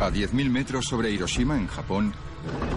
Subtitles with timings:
[0.00, 2.14] A 10.000 metros sobre Hiroshima, en Japón,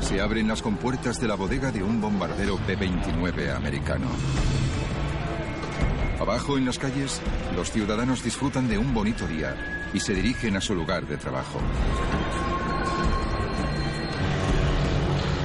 [0.02, 4.08] se abren las compuertas de la bodega de un bombardero B-29 americano.
[6.20, 7.22] Abajo en las calles,
[7.56, 11.62] los ciudadanos disfrutan de un bonito día y se dirigen a su lugar de trabajo.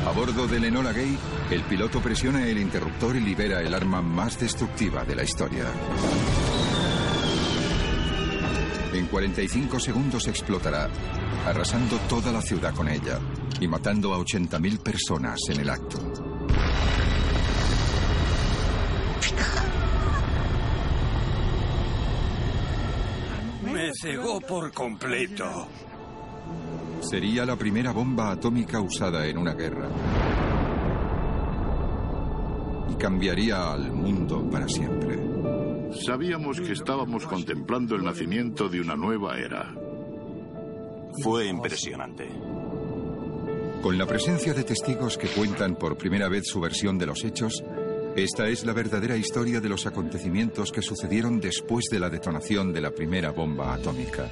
[0.04, 1.16] A bordo del Enola Gay,
[1.52, 5.66] el piloto presiona el interruptor y libera el arma más destructiva de la historia.
[8.92, 10.90] En 45 segundos explotará,
[11.48, 13.19] arrasando toda la ciudad con ella
[13.61, 15.98] y matando a 80.000 personas en el acto.
[23.62, 25.69] Me cegó por completo.
[27.01, 29.88] Sería la primera bomba atómica usada en una guerra.
[32.91, 35.19] Y cambiaría al mundo para siempre.
[36.05, 39.88] Sabíamos que estábamos contemplando el nacimiento de una nueva era.
[41.23, 42.29] Fue impresionante.
[43.83, 47.63] Con la presencia de testigos que cuentan por primera vez su versión de los hechos,
[48.16, 52.80] esta es la verdadera historia de los acontecimientos que sucedieron después de la detonación de
[52.80, 54.29] la primera bomba atómica.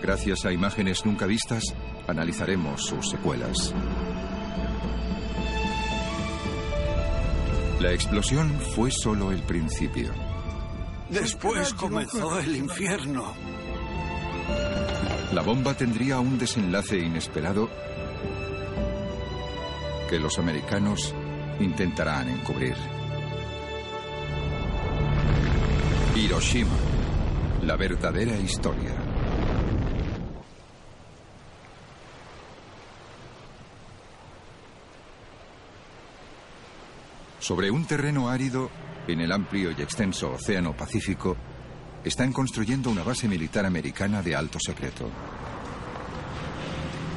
[0.00, 1.64] Gracias a imágenes nunca vistas,
[2.06, 3.74] analizaremos sus secuelas.
[7.80, 10.10] La explosión fue solo el principio.
[11.10, 13.34] Después comenzó el infierno.
[15.34, 17.68] La bomba tendría un desenlace inesperado
[20.08, 21.12] que los americanos
[21.58, 22.76] intentarán encubrir.
[26.14, 26.76] Hiroshima,
[27.64, 28.94] la verdadera historia.
[37.40, 38.70] Sobre un terreno árido,
[39.08, 41.36] en el amplio y extenso Océano Pacífico,
[42.04, 45.10] están construyendo una base militar americana de alto secreto.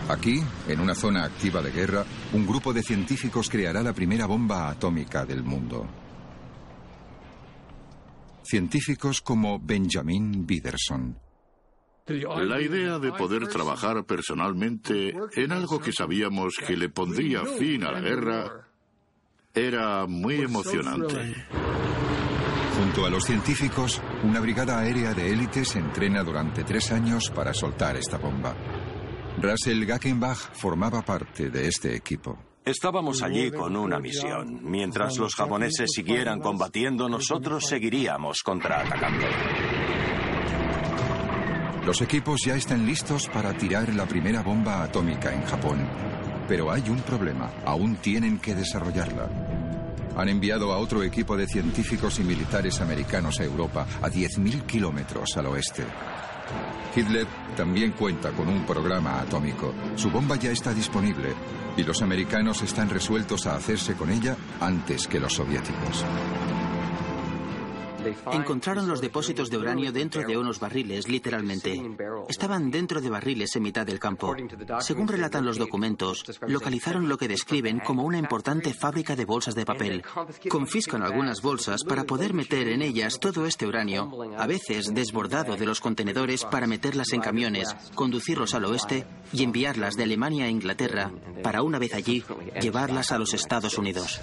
[0.09, 4.70] Aquí, en una zona activa de guerra, un grupo de científicos creará la primera bomba
[4.70, 5.86] atómica del mundo.
[8.43, 11.19] Científicos como Benjamin Biderson.
[12.08, 17.92] La idea de poder trabajar personalmente en algo que sabíamos que le pondría fin a
[17.92, 18.69] la guerra
[19.54, 21.36] era muy emocionante.
[22.77, 27.52] Junto a los científicos, una brigada aérea de élite se entrena durante tres años para
[27.52, 28.55] soltar esta bomba.
[29.42, 32.37] Russell Gackenbach formaba parte de este equipo.
[32.64, 34.60] Estábamos allí con una misión.
[34.61, 39.26] Mientras los japoneses siguieran combatiendo, nosotros seguiríamos contraatacando.
[41.83, 45.87] Los equipos ya están listos para tirar la primera bomba atómica en Japón.
[46.48, 47.49] Pero hay un problema.
[47.66, 49.46] Aún tienen que desarrollarla.
[50.17, 55.38] Han enviado a otro equipo de científicos y militares americanos a Europa, a 10.000 kilómetros
[55.38, 55.86] al oeste.
[56.95, 59.73] Hitler también cuenta con un programa atómico.
[59.95, 61.33] Su bomba ya está disponible
[61.78, 66.04] y los americanos están resueltos a hacerse con ella antes que los soviéticos.
[68.31, 71.81] Encontraron los depósitos de uranio dentro de unos barriles, literalmente.
[72.29, 74.35] Estaban dentro de barriles en mitad del campo.
[74.79, 79.65] Según relatan los documentos, localizaron lo que describen como una importante fábrica de bolsas de
[79.65, 80.03] papel.
[80.49, 85.65] Confiscan algunas bolsas para poder meter en ellas todo este uranio, a veces desbordado de
[85.65, 91.11] los contenedores para meterlas en camiones, conducirlos al oeste y enviarlas de Alemania a Inglaterra
[91.43, 92.23] para una vez allí
[92.61, 94.19] llevarlas a los Estados Unidos.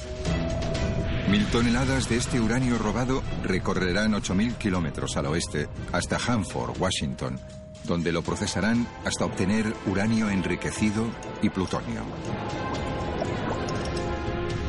[1.28, 7.40] Mil toneladas de este uranio robado recorrerán 8.000 kilómetros al oeste hasta Hanford, Washington,
[7.84, 11.06] donde lo procesarán hasta obtener uranio enriquecido
[11.42, 12.02] y plutonio.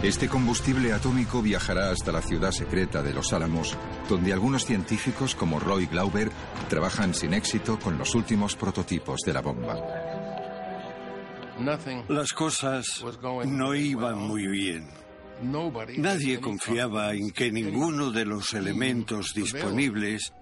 [0.02, 3.76] Este combustible atómico viajará hasta la ciudad secreta de Los Álamos,
[4.08, 6.30] donde algunos científicos como Roy Glauber
[6.70, 9.78] trabajan sin éxito con los últimos prototipos de la bomba.
[12.08, 13.04] Las cosas
[13.46, 15.05] no iban muy bien.
[15.42, 20.34] Nadie confiaba en que ninguno de los elementos disponibles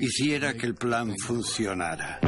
[0.00, 2.20] hiciera que el plan funcionara.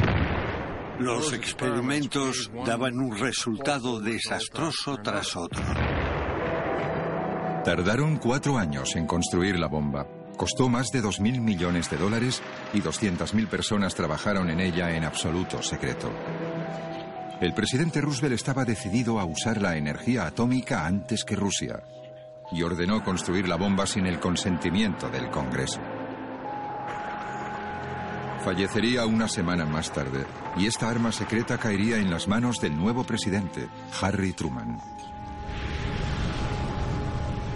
[0.99, 5.63] Los experimentos daban un resultado desastroso tras otro.
[7.63, 10.05] Tardaron cuatro años en construir la bomba.
[10.35, 12.41] Costó más de 2.000 millones de dólares
[12.73, 16.11] y 200.000 personas trabajaron en ella en absoluto secreto.
[17.39, 21.81] El presidente Roosevelt estaba decidido a usar la energía atómica antes que Rusia
[22.51, 25.79] y ordenó construir la bomba sin el consentimiento del Congreso.
[28.43, 30.25] Fallecería una semana más tarde
[30.57, 33.67] y esta arma secreta caería en las manos del nuevo presidente,
[34.01, 34.79] Harry Truman.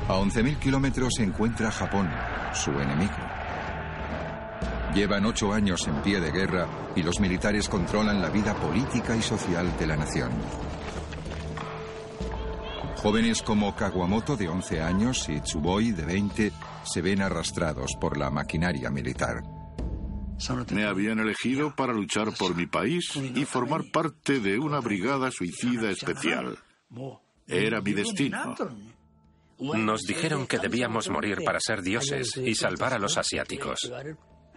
[0.08, 2.10] A 11.000 kilómetros se encuentra Japón,
[2.54, 3.14] su enemigo.
[4.94, 9.22] Llevan ocho años en pie de guerra y los militares controlan la vida política y
[9.22, 10.32] social de la nación.
[13.04, 16.54] Jóvenes como Kawamoto de 11 años y Tsuboi de 20
[16.86, 19.44] se ven arrastrados por la maquinaria militar.
[20.72, 25.92] Me habían elegido para luchar por mi país y formar parte de una brigada suicida
[25.92, 26.58] especial.
[27.46, 28.56] Era mi destino.
[29.60, 33.92] Nos dijeron que debíamos morir para ser dioses y salvar a los asiáticos.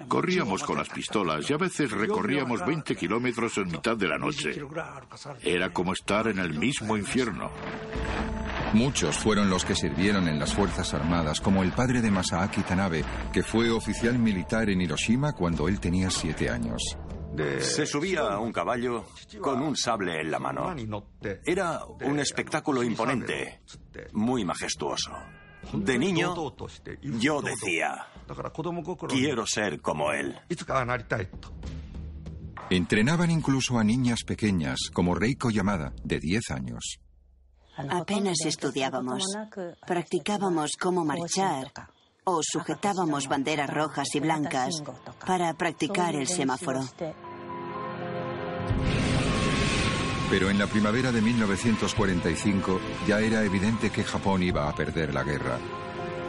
[0.09, 4.55] Corríamos con las pistolas y a veces recorríamos 20 kilómetros en mitad de la noche.
[5.43, 7.51] Era como estar en el mismo infierno.
[8.73, 13.05] Muchos fueron los que sirvieron en las Fuerzas Armadas, como el padre de Masaaki Tanabe,
[13.33, 16.97] que fue oficial militar en Hiroshima cuando él tenía siete años.
[17.61, 19.05] Se subía a un caballo
[19.41, 20.75] con un sable en la mano.
[21.45, 23.61] Era un espectáculo imponente,
[24.13, 25.13] muy majestuoso.
[25.73, 26.35] De niño,
[27.19, 28.07] yo decía,
[29.09, 30.39] quiero ser como él.
[32.71, 36.99] Entrenaban incluso a niñas pequeñas, como Reiko Yamada, de 10 años.
[37.77, 39.25] Apenas estudiábamos.
[39.87, 41.73] Practicábamos cómo marchar
[42.25, 44.83] o sujetábamos banderas rojas y blancas
[45.25, 46.81] para practicar el semáforo.
[50.29, 55.23] Pero en la primavera de 1945 ya era evidente que Japón iba a perder la
[55.23, 55.59] guerra.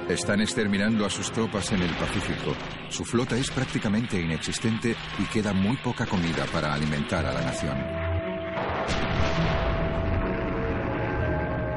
[0.08, 2.56] Están exterminando a sus tropas en el Pacífico.
[2.90, 7.78] Su flota es prácticamente inexistente y queda muy poca comida para alimentar a la nación.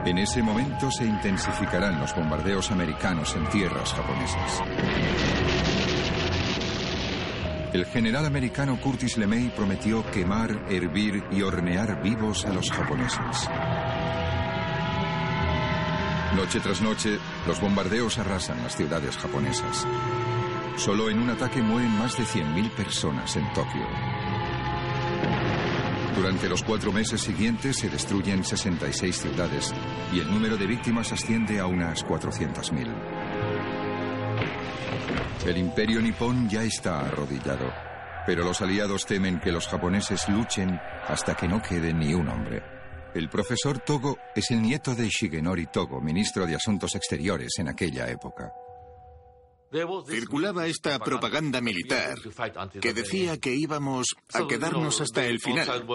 [0.06, 4.62] En ese momento se intensificarán los bombardeos americanos en tierras japonesas.
[7.72, 13.48] El general americano Curtis LeMay prometió quemar, hervir y hornear vivos a los japoneses.
[16.34, 19.86] Noche tras noche, los bombardeos arrasan las ciudades japonesas.
[20.76, 23.86] Solo en un ataque mueren más de 100.000 personas en Tokio.
[26.16, 29.72] Durante los cuatro meses siguientes se destruyen 66 ciudades
[30.12, 33.19] y el número de víctimas asciende a unas 400.000.
[35.46, 37.72] El imperio nipón ya está arrodillado,
[38.26, 42.62] pero los aliados temen que los japoneses luchen hasta que no quede ni un hombre.
[43.14, 48.08] El profesor Togo es el nieto de Shigenori Togo, ministro de Asuntos Exteriores en aquella
[48.08, 48.52] época.
[50.08, 52.18] Circulaba esta propaganda militar
[52.80, 55.86] que decía que íbamos a quedarnos hasta el final.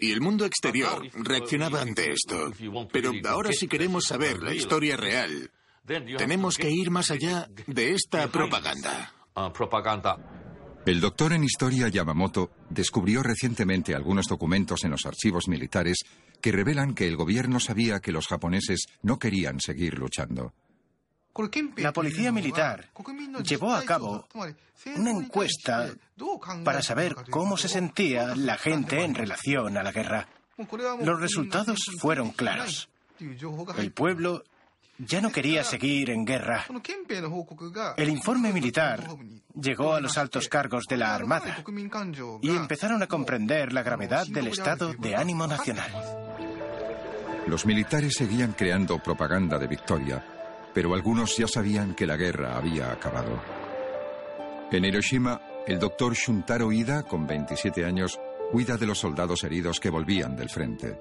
[0.00, 2.52] Y el mundo exterior reaccionaba ante esto.
[2.92, 5.50] Pero ahora si queremos saber la historia real,
[5.86, 9.12] tenemos que ir más allá de esta propaganda.
[10.86, 15.98] El doctor en historia Yamamoto descubrió recientemente algunos documentos en los archivos militares
[16.40, 20.52] que revelan que el gobierno sabía que los japoneses no querían seguir luchando.
[21.76, 22.88] La policía militar
[23.42, 24.26] llevó a cabo
[24.96, 25.90] una encuesta
[26.64, 30.28] para saber cómo se sentía la gente en relación a la guerra.
[31.02, 32.88] Los resultados fueron claros.
[33.76, 34.44] El pueblo
[34.98, 36.66] ya no quería seguir en guerra.
[37.96, 39.04] El informe militar
[39.54, 41.64] llegó a los altos cargos de la Armada
[42.42, 45.90] y empezaron a comprender la gravedad del estado de ánimo nacional.
[47.46, 50.24] Los militares seguían creando propaganda de victoria,
[50.74, 53.40] pero algunos ya sabían que la guerra había acabado.
[54.72, 58.18] En Hiroshima, el doctor Shuntaro Ida, con 27 años,
[58.50, 60.98] cuida de los soldados heridos que volvían del frente.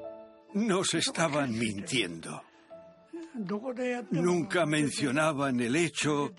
[0.53, 2.43] Nos estaban mintiendo.
[4.11, 6.31] Nunca mencionaban el hecho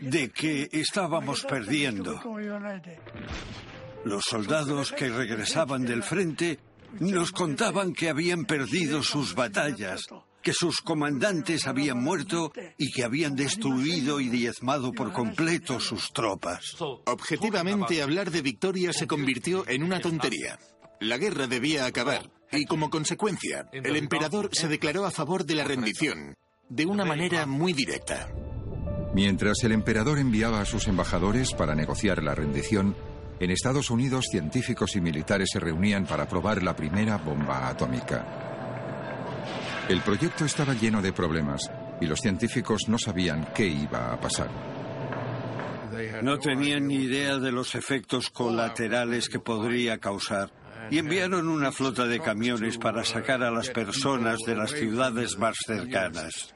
[0.00, 2.20] de que estábamos perdiendo.
[4.04, 6.58] Los soldados que regresaban del frente
[7.00, 10.02] nos contaban que habían perdido sus batallas,
[10.42, 16.76] que sus comandantes habían muerto y que habían destruido y diezmado por completo sus tropas.
[17.06, 20.58] Objetivamente, hablar de victoria se convirtió en una tontería.
[21.00, 22.30] La guerra debía acabar.
[22.52, 26.36] Y como consecuencia, el emperador se declaró a favor de la rendición,
[26.68, 28.28] de una manera muy directa.
[29.14, 32.94] Mientras el emperador enviaba a sus embajadores para negociar la rendición,
[33.40, 38.26] en Estados Unidos científicos y militares se reunían para probar la primera bomba atómica.
[39.88, 44.50] El proyecto estaba lleno de problemas y los científicos no sabían qué iba a pasar.
[46.22, 52.06] No tenían ni idea de los efectos colaterales que podría causar y enviaron una flota
[52.06, 56.52] de camiones para sacar a las personas de las ciudades más cercanas.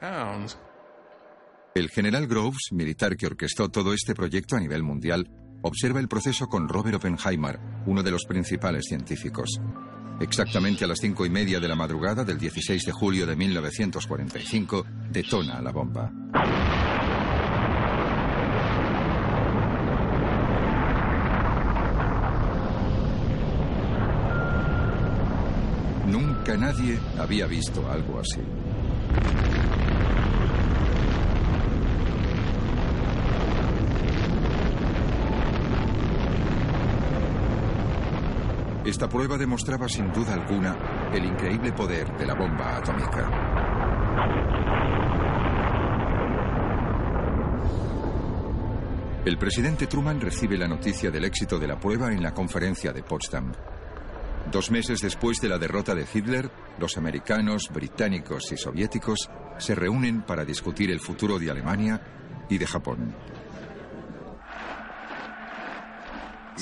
[1.75, 5.29] El general Groves, militar que orquestó todo este proyecto a nivel mundial,
[5.61, 9.59] observa el proceso con Robert Oppenheimer, uno de los principales científicos.
[10.19, 14.85] Exactamente a las cinco y media de la madrugada del 16 de julio de 1945,
[15.11, 16.11] detona la bomba.
[26.47, 28.39] Nunca nadie había visto algo así.
[38.85, 43.29] Esta prueba demostraba sin duda alguna el increíble poder de la bomba atómica.
[49.25, 53.03] El presidente Truman recibe la noticia del éxito de la prueba en la conferencia de
[53.03, 53.51] Potsdam.
[54.51, 56.49] Dos meses después de la derrota de Hitler,
[56.79, 62.01] los americanos, británicos y soviéticos se reúnen para discutir el futuro de Alemania
[62.49, 63.13] y de Japón.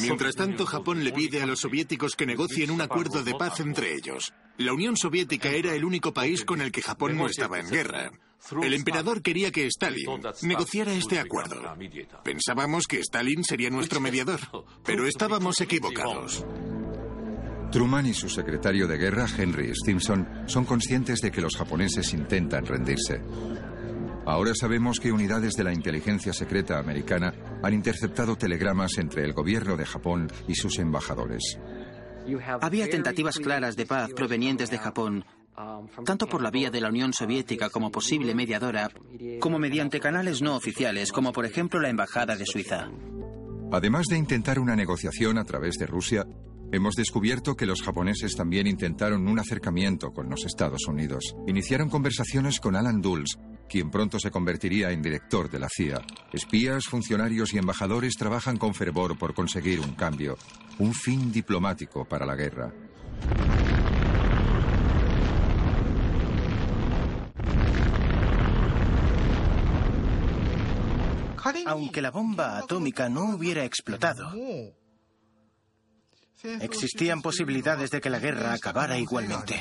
[0.02, 3.94] Mientras tanto, Japón le pide a los soviéticos que negocien un acuerdo de paz entre
[3.94, 4.34] ellos.
[4.58, 8.12] La Unión Soviética era el único país con el que Japón no estaba en guerra.
[8.62, 11.62] El emperador quería que Stalin negociara este acuerdo.
[12.24, 14.40] Pensábamos que Stalin sería nuestro mediador,
[14.84, 16.46] pero estábamos equivocados.
[17.76, 22.66] Truman y su secretario de guerra, Henry Stimson, son conscientes de que los japoneses intentan
[22.66, 23.22] rendirse.
[24.26, 29.76] Ahora sabemos que unidades de la inteligencia secreta americana han interceptado telegramas entre el gobierno
[29.76, 31.60] de Japón y sus embajadores.
[32.62, 35.26] Había tentativas claras de paz provenientes de Japón,
[36.06, 38.90] tanto por la vía de la Unión Soviética como posible mediadora,
[39.42, 42.88] como mediante canales no oficiales, como por ejemplo la Embajada de Suiza.
[43.74, 46.26] Además de intentar una negociación a través de Rusia,
[46.72, 51.36] hemos descubierto que los japoneses también intentaron un acercamiento con los Estados Unidos.
[51.48, 56.02] Iniciaron conversaciones con Alan Dulles, quien pronto se convertiría en director de la CIA.
[56.32, 60.38] Espías, funcionarios y embajadores trabajan con fervor por conseguir un cambio,
[60.80, 62.74] un fin diplomático para la guerra.
[71.68, 74.32] Aunque la bomba atómica no hubiera explotado,
[76.62, 79.60] existían posibilidades de que la guerra acabara igualmente.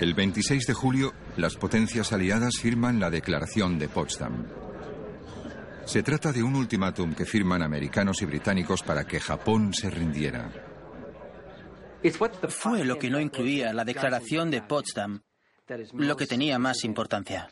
[0.00, 4.46] El 26 de julio, las potencias aliadas firman la Declaración de Potsdam.
[5.84, 10.50] Se trata de un ultimátum que firman americanos y británicos para que Japón se rindiera.
[12.48, 15.20] Fue lo que no incluía la Declaración de Potsdam
[15.94, 17.50] lo que tenía más importancia.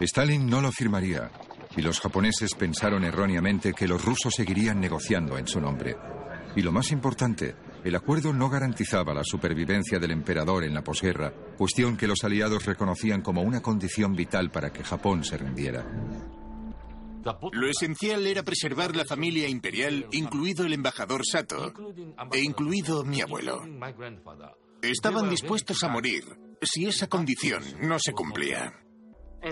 [0.00, 1.30] Stalin no lo firmaría
[1.76, 5.96] y los japoneses pensaron erróneamente que los rusos seguirían negociando en su nombre.
[6.56, 7.54] Y lo más importante,
[7.84, 12.66] el acuerdo no garantizaba la supervivencia del emperador en la posguerra, cuestión que los aliados
[12.66, 15.86] reconocían como una condición vital para que Japón se rindiera.
[17.52, 21.72] Lo esencial era preservar la familia imperial, incluido el embajador Sato,
[22.32, 23.62] e incluido mi abuelo.
[24.82, 26.24] Estaban dispuestos a morir
[26.62, 28.72] si esa condición no se cumplía.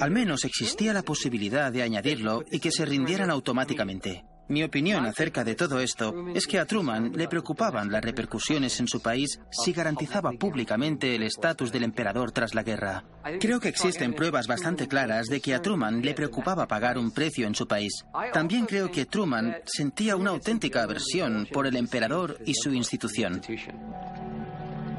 [0.01, 4.25] Al menos existía la posibilidad de añadirlo y que se rindieran automáticamente.
[4.49, 8.89] Mi opinión acerca de todo esto es que a Truman le preocupaban las repercusiones en
[8.89, 13.05] su país si garantizaba públicamente el estatus del emperador tras la guerra.
[13.41, 17.47] Creo que existen pruebas bastante claras de que a Truman le preocupaba pagar un precio
[17.47, 18.07] en su país.
[18.33, 23.43] También creo que Truman sentía una auténtica aversión por el emperador y su institución.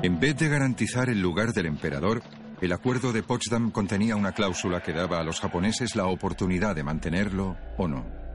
[0.03, 2.21] En vez de garantizar el lugar del emperador,
[2.61, 6.83] el acuerdo de Potsdam contenía una cláusula que daba a los japoneses la oportunidad de
[6.83, 8.28] mantenerlo o no.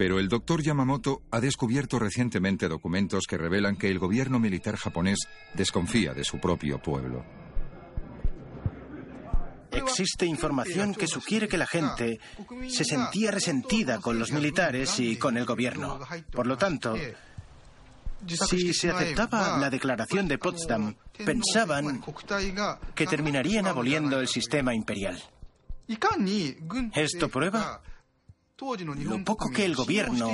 [0.00, 5.18] Pero el doctor Yamamoto ha descubierto recientemente documentos que revelan que el gobierno militar japonés
[5.52, 7.22] desconfía de su propio pueblo.
[9.70, 12.18] Existe información que sugiere que la gente
[12.66, 16.00] se sentía resentida con los militares y con el gobierno.
[16.32, 16.96] Por lo tanto,
[18.26, 22.02] si se aceptaba la declaración de Potsdam, pensaban
[22.94, 25.22] que terminarían aboliendo el sistema imperial.
[26.94, 27.82] Esto prueba
[28.60, 30.30] lo poco que el gobierno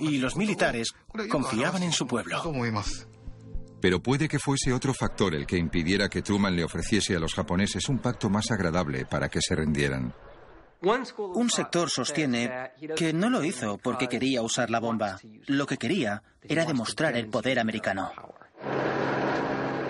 [0.00, 0.94] y los militares
[1.28, 2.42] confiaban en su pueblo.
[3.80, 7.34] Pero puede que fuese otro factor el que impidiera que Truman le ofreciese a los
[7.34, 10.14] japoneses un pacto más agradable para que se rindieran.
[10.82, 15.18] Un sector sostiene que no lo hizo porque quería usar la bomba.
[15.46, 18.10] Lo que quería era demostrar el poder americano.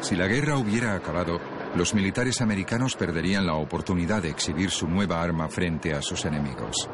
[0.01, 1.41] Si la guerra hubiera acabado,
[1.75, 6.89] los militares americanos perderían la oportunidad de exhibir su nueva arma frente a sus enemigos.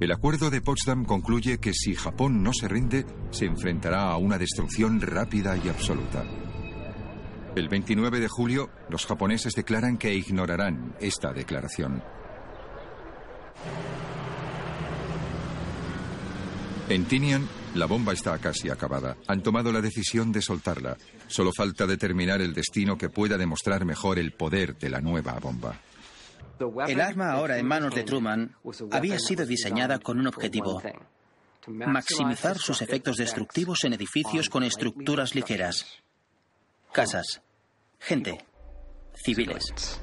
[0.00, 4.38] El acuerdo de Potsdam concluye que si Japón no se rinde, se enfrentará a una
[4.38, 6.24] destrucción rápida y absoluta.
[7.56, 12.00] El 29 de julio, los japoneses declaran que ignorarán esta declaración.
[16.88, 19.16] En Tinian, la bomba está casi acabada.
[19.26, 20.96] Han tomado la decisión de soltarla.
[21.26, 25.80] Solo falta determinar el destino que pueda demostrar mejor el poder de la nueva bomba.
[26.86, 28.56] El arma ahora en manos de Truman
[28.90, 30.82] había sido diseñada con un objetivo,
[31.66, 35.86] maximizar sus efectos destructivos en edificios con estructuras ligeras.
[36.92, 37.42] Casas,
[37.98, 38.44] gente,
[39.14, 40.00] civiles.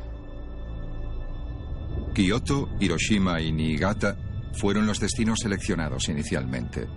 [2.14, 4.18] Kioto, Hiroshima y Niigata
[4.54, 6.88] fueron los destinos seleccionados inicialmente.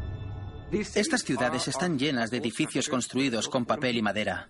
[0.70, 4.48] Estas ciudades están llenas de edificios construidos con papel y madera.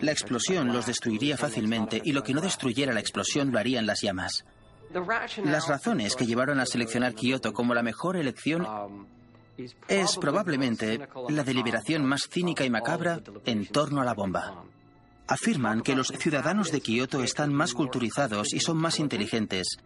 [0.00, 4.00] La explosión los destruiría fácilmente y lo que no destruyera la explosión lo harían las
[4.00, 4.44] llamas.
[5.44, 8.66] Las razones que llevaron a seleccionar Kioto como la mejor elección
[9.88, 14.64] es probablemente la deliberación más cínica y macabra en torno a la bomba.
[15.26, 19.76] Afirman que los ciudadanos de Kioto están más culturizados y son más inteligentes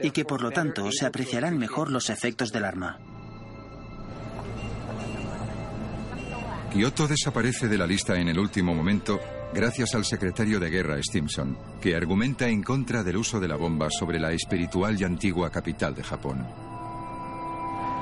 [0.00, 2.98] y que por lo tanto se apreciarán mejor los efectos del arma.
[6.72, 9.18] Kioto desaparece de la lista en el último momento
[9.54, 13.88] gracias al secretario de guerra Stimson, que argumenta en contra del uso de la bomba
[13.90, 16.46] sobre la espiritual y antigua capital de Japón.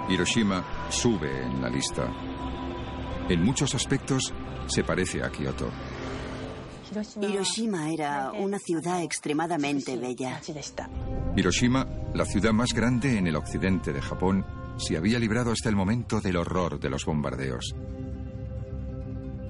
[0.08, 2.08] Hiroshima sube en la lista.
[3.28, 4.34] En muchos aspectos
[4.66, 5.70] se parece a Kioto.
[7.20, 10.40] Hiroshima era una ciudad extremadamente bella.
[11.36, 14.44] Hiroshima, la ciudad más grande en el occidente de Japón,
[14.78, 17.74] se había librado hasta el momento del horror de los bombardeos.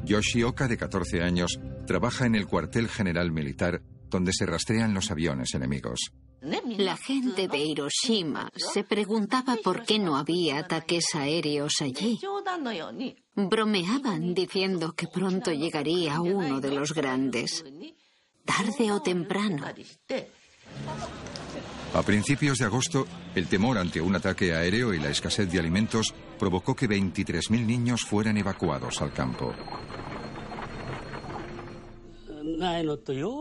[0.07, 5.53] Yoshioka, de 14 años, trabaja en el cuartel general militar donde se rastrean los aviones
[5.55, 6.13] enemigos.
[6.79, 12.19] La gente de Hiroshima se preguntaba por qué no había ataques aéreos allí.
[13.35, 17.65] Bromeaban diciendo que pronto llegaría uno de los grandes,
[18.45, 19.67] tarde o temprano.
[21.95, 26.15] A principios de agosto, el temor ante un ataque aéreo y la escasez de alimentos
[26.38, 29.55] provocó que 23.000 niños fueran evacuados al campo.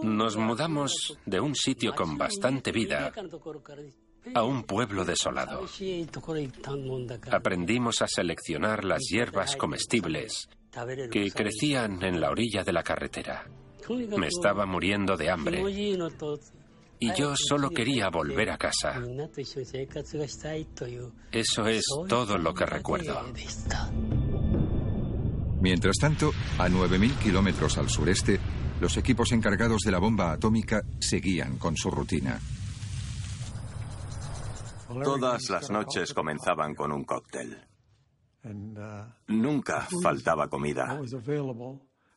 [0.04, 3.12] Nos mudamos de un sitio con bastante vida
[4.34, 5.66] a un pueblo desolado.
[7.32, 10.50] Aprendimos a seleccionar las hierbas comestibles
[11.12, 13.46] que crecían en la orilla de la carretera.
[14.18, 15.64] Me estaba muriendo de hambre
[17.06, 19.00] y yo solo quería volver a casa.
[21.32, 23.22] Eso es todo lo que recuerdo.
[25.62, 28.40] Mientras tanto, a 9.000 kilómetros al sureste,
[28.82, 32.40] los equipos encargados de la bomba atómica seguían con su rutina.
[35.04, 37.58] Todas las noches comenzaban con un cóctel.
[39.28, 41.00] Nunca faltaba comida.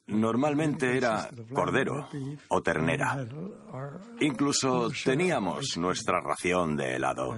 [0.09, 2.09] Normalmente era cordero
[2.49, 3.27] o ternera.
[4.21, 7.37] Incluso teníamos nuestra ración de helado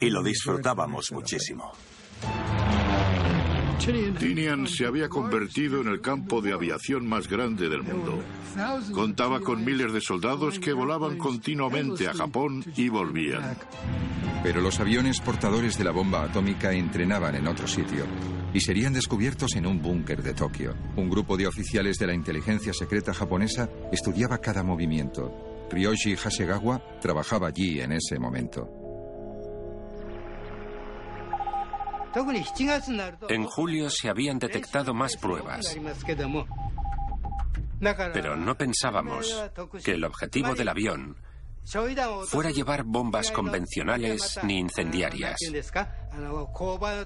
[0.00, 1.72] y lo disfrutábamos muchísimo.
[3.78, 8.22] Tinian se había convertido en el campo de aviación más grande del mundo.
[8.92, 13.56] Contaba con miles de soldados que volaban continuamente a Japón y volvían.
[14.42, 18.04] Pero los aviones portadores de la bomba atómica entrenaban en otro sitio
[18.52, 20.74] y serían descubiertos en un búnker de Tokio.
[20.96, 25.66] Un grupo de oficiales de la inteligencia secreta japonesa estudiaba cada movimiento.
[25.70, 28.77] Ryoshi Hasegawa trabajaba allí en ese momento.
[33.28, 35.76] En julio se habían detectado más pruebas.
[38.12, 39.44] Pero no pensábamos
[39.84, 41.16] que el objetivo del avión
[42.26, 45.38] fuera llevar bombas convencionales ni incendiarias.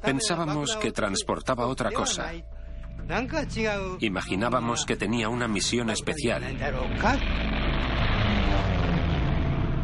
[0.02, 2.32] Pensábamos que transportaba otra cosa.
[3.98, 6.42] Imaginábamos que tenía una misión especial.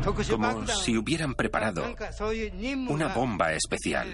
[0.04, 1.84] Como si hubieran preparado
[2.88, 4.06] una bomba especial.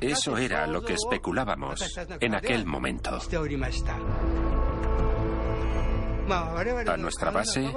[0.00, 3.18] Eso era lo que especulábamos en aquel momento.
[6.86, 7.72] A nuestra base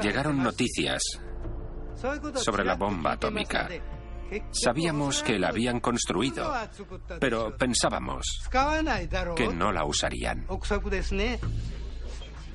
[0.00, 1.02] llegaron noticias
[2.34, 3.68] sobre la bomba atómica.
[4.50, 6.52] Sabíamos que la habían construido,
[7.20, 8.24] pero pensábamos
[9.36, 10.46] que no la usarían.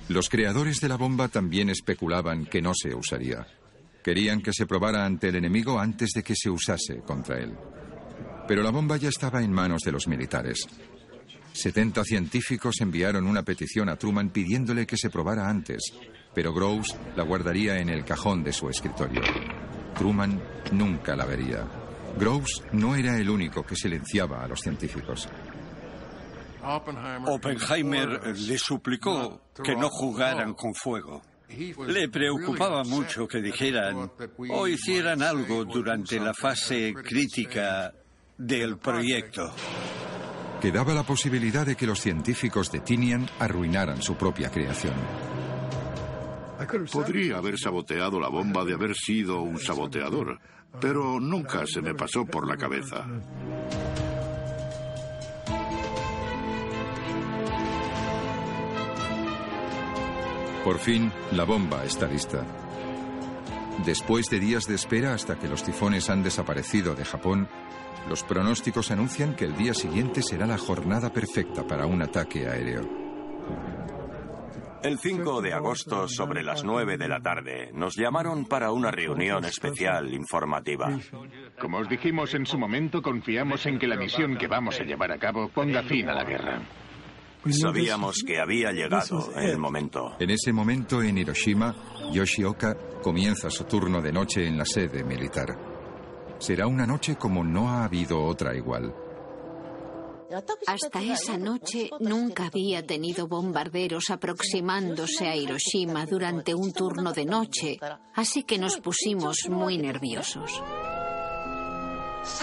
[0.09, 3.47] Los creadores de la bomba también especulaban que no se usaría.
[4.03, 7.55] Querían que se probara ante el enemigo antes de que se usase contra él.
[8.47, 10.67] Pero la bomba ya estaba en manos de los militares.
[11.53, 15.93] 70 científicos enviaron una petición a Truman pidiéndole que se probara antes,
[16.33, 19.21] pero Groves la guardaría en el cajón de su escritorio.
[19.97, 21.67] Truman nunca la vería.
[22.17, 25.27] Groves no era el único que silenciaba a los científicos.
[26.63, 31.21] Oppenheimer le suplicó que no jugaran con fuego.
[31.87, 34.11] Le preocupaba mucho que dijeran
[34.49, 37.93] o hicieran algo durante la fase crítica
[38.37, 39.53] del proyecto.
[40.61, 44.93] Quedaba la posibilidad de que los científicos de Tinian arruinaran su propia creación.
[46.91, 50.39] Podría haber saboteado la bomba de haber sido un saboteador,
[50.79, 53.07] pero nunca se me pasó por la cabeza.
[60.63, 62.45] Por fin, la bomba está lista.
[63.85, 67.47] Después de días de espera hasta que los tifones han desaparecido de Japón,
[68.07, 72.87] los pronósticos anuncian que el día siguiente será la jornada perfecta para un ataque aéreo.
[74.83, 79.45] El 5 de agosto, sobre las 9 de la tarde, nos llamaron para una reunión
[79.45, 80.91] especial informativa.
[81.59, 85.11] Como os dijimos en su momento, confiamos en que la misión que vamos a llevar
[85.11, 86.61] a cabo ponga fin a la guerra.
[87.49, 90.15] Sabíamos que había llegado el momento.
[90.19, 91.75] En ese momento, en Hiroshima,
[92.11, 95.57] Yoshioka comienza su turno de noche en la sede militar.
[96.37, 98.93] Será una noche como no ha habido otra igual.
[100.67, 107.77] Hasta esa noche nunca había tenido bombarderos aproximándose a Hiroshima durante un turno de noche,
[108.15, 110.63] así que nos pusimos muy nerviosos.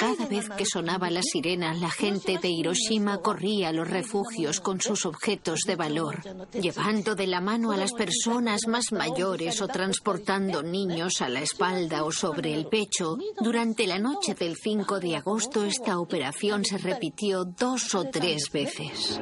[0.01, 4.81] Cada vez que sonaba la sirena, la gente de Hiroshima corría a los refugios con
[4.81, 6.21] sus objetos de valor,
[6.53, 12.05] llevando de la mano a las personas más mayores o transportando niños a la espalda
[12.05, 13.19] o sobre el pecho.
[13.41, 19.21] Durante la noche del 5 de agosto esta operación se repitió dos o tres veces.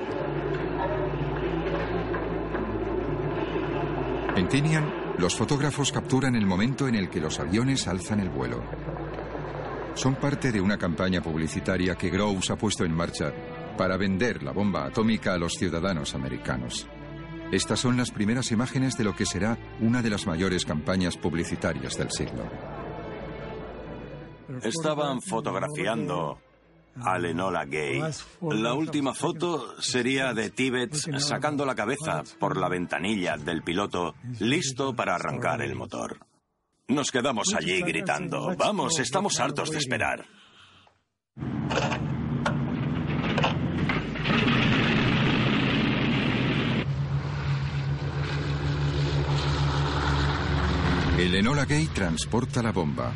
[4.37, 8.63] En Tinian, los fotógrafos capturan el momento en el que los aviones alzan el vuelo
[9.97, 13.33] son parte de una campaña publicitaria que Groves ha puesto en marcha
[13.77, 16.87] para vender la bomba atómica a los ciudadanos americanos.
[17.51, 21.97] Estas son las primeras imágenes de lo que será una de las mayores campañas publicitarias
[21.97, 22.45] del siglo.
[24.63, 26.39] Estaban fotografiando
[27.01, 28.03] a Lenola Gay.
[28.43, 34.95] La última foto sería de Tibet sacando la cabeza por la ventanilla del piloto, listo
[34.95, 36.26] para arrancar el motor.
[36.89, 40.25] Nos quedamos allí gritando, vamos, estamos hartos de esperar.
[51.19, 53.13] El Enola Gay transporta la bomba.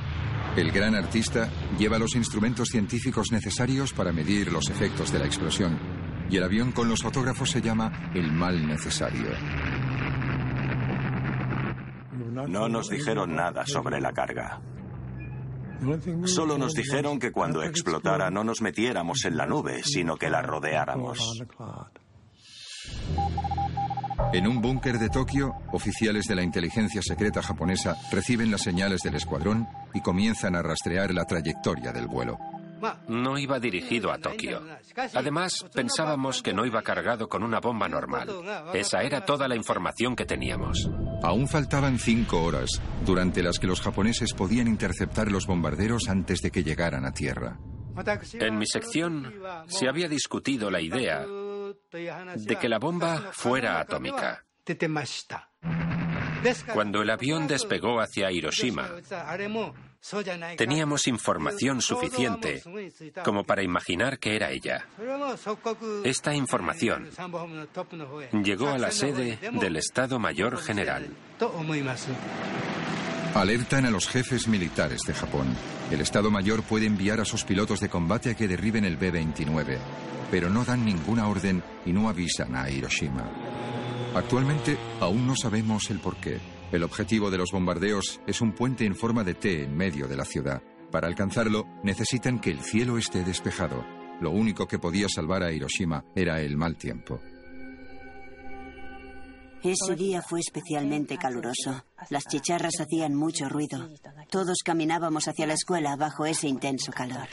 [0.57, 5.79] El gran artista lleva los instrumentos científicos necesarios para medir los efectos de la explosión.
[6.29, 9.29] Y el avión con los fotógrafos se llama el mal necesario.
[12.49, 14.61] No nos dijeron nada sobre la carga.
[16.25, 20.43] Solo nos dijeron que cuando explotara no nos metiéramos en la nube, sino que la
[20.43, 21.43] rodeáramos.
[24.33, 29.17] En un búnker de Tokio, oficiales de la inteligencia secreta japonesa reciben las señales del
[29.17, 32.39] escuadrón y comienzan a rastrear la trayectoria del vuelo.
[33.09, 34.63] No iba dirigido a Tokio.
[35.15, 38.29] Además, pensábamos que no iba cargado con una bomba normal.
[38.75, 40.89] Esa era toda la información que teníamos.
[41.23, 42.71] Aún faltaban cinco horas,
[43.05, 47.59] durante las que los japoneses podían interceptar los bombarderos antes de que llegaran a tierra.
[48.35, 49.35] En mi sección
[49.67, 51.27] se había discutido la idea
[51.91, 54.45] de que la bomba fuera atómica.
[56.73, 58.89] Cuando el avión despegó hacia Hiroshima,
[60.57, 62.63] teníamos información suficiente
[63.25, 64.87] como para imaginar que era ella.
[66.05, 67.09] Esta información
[68.43, 71.09] llegó a la sede del Estado Mayor General.
[73.35, 75.55] Alertan a los jefes militares de Japón.
[75.91, 79.79] El Estado Mayor puede enviar a sus pilotos de combate a que derriben el B-29,
[80.31, 83.31] pero no dan ninguna orden y no avisan a Hiroshima.
[84.15, 86.41] Actualmente aún no sabemos el porqué.
[86.73, 90.17] El objetivo de los bombardeos es un puente en forma de T en medio de
[90.17, 90.63] la ciudad.
[90.93, 93.85] Para alcanzarlo necesitan que el cielo esté despejado.
[94.21, 97.21] Lo único que podía salvar a Hiroshima era el mal tiempo.
[99.63, 101.85] Ese día fue especialmente caluroso.
[102.09, 103.89] Las chicharras hacían mucho ruido.
[104.31, 107.29] Todos caminábamos hacia la escuela bajo ese intenso calor.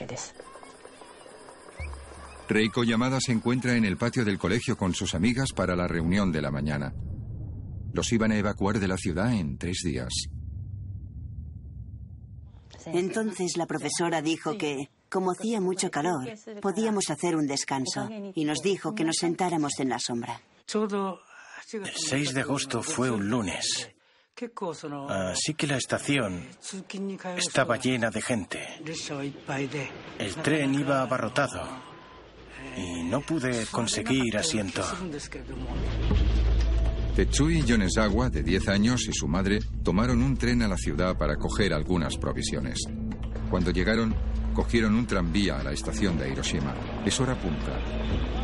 [2.50, 6.32] Reiko Yamada se encuentra en el patio del colegio con sus amigas para la reunión
[6.32, 6.94] de la mañana.
[7.94, 10.14] Los iban a evacuar de la ciudad en tres días.
[12.86, 16.30] Entonces la profesora dijo que, como hacía mucho calor,
[16.62, 20.42] podíamos hacer un descanso y nos dijo que nos sentáramos en la sombra.
[21.74, 23.90] El 6 de agosto fue un lunes.
[25.10, 26.48] Así que la estación
[27.38, 28.60] estaba llena de gente.
[30.20, 31.68] El tren iba abarrotado
[32.78, 34.84] y no pude conseguir asiento.
[37.18, 41.36] Tetsui Yonezawa, de 10 años, y su madre tomaron un tren a la ciudad para
[41.36, 42.78] coger algunas provisiones.
[43.50, 44.14] Cuando llegaron,
[44.54, 46.76] cogieron un tranvía a la estación de Hiroshima.
[47.04, 47.76] Es hora punta.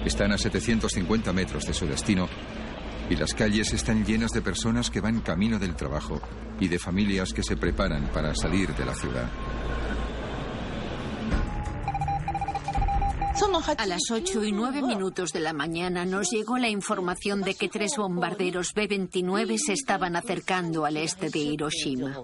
[0.03, 2.27] Están a 750 metros de su destino
[3.11, 6.19] y las calles están llenas de personas que van camino del trabajo
[6.59, 9.29] y de familias que se preparan para salir de la ciudad.
[13.43, 17.67] A las 8 y 9 minutos de la mañana nos llegó la información de que
[17.67, 22.15] tres bombarderos B-29 se estaban acercando al este de Hiroshima.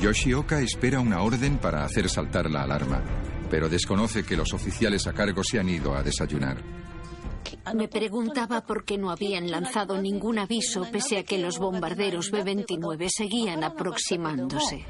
[0.00, 3.02] Yoshioka espera una orden para hacer saltar la alarma,
[3.50, 6.56] pero desconoce que los oficiales a cargo se han ido a desayunar.
[7.74, 13.08] Me preguntaba por qué no habían lanzado ningún aviso pese a que los bombarderos B-29
[13.14, 14.86] seguían aproximándose.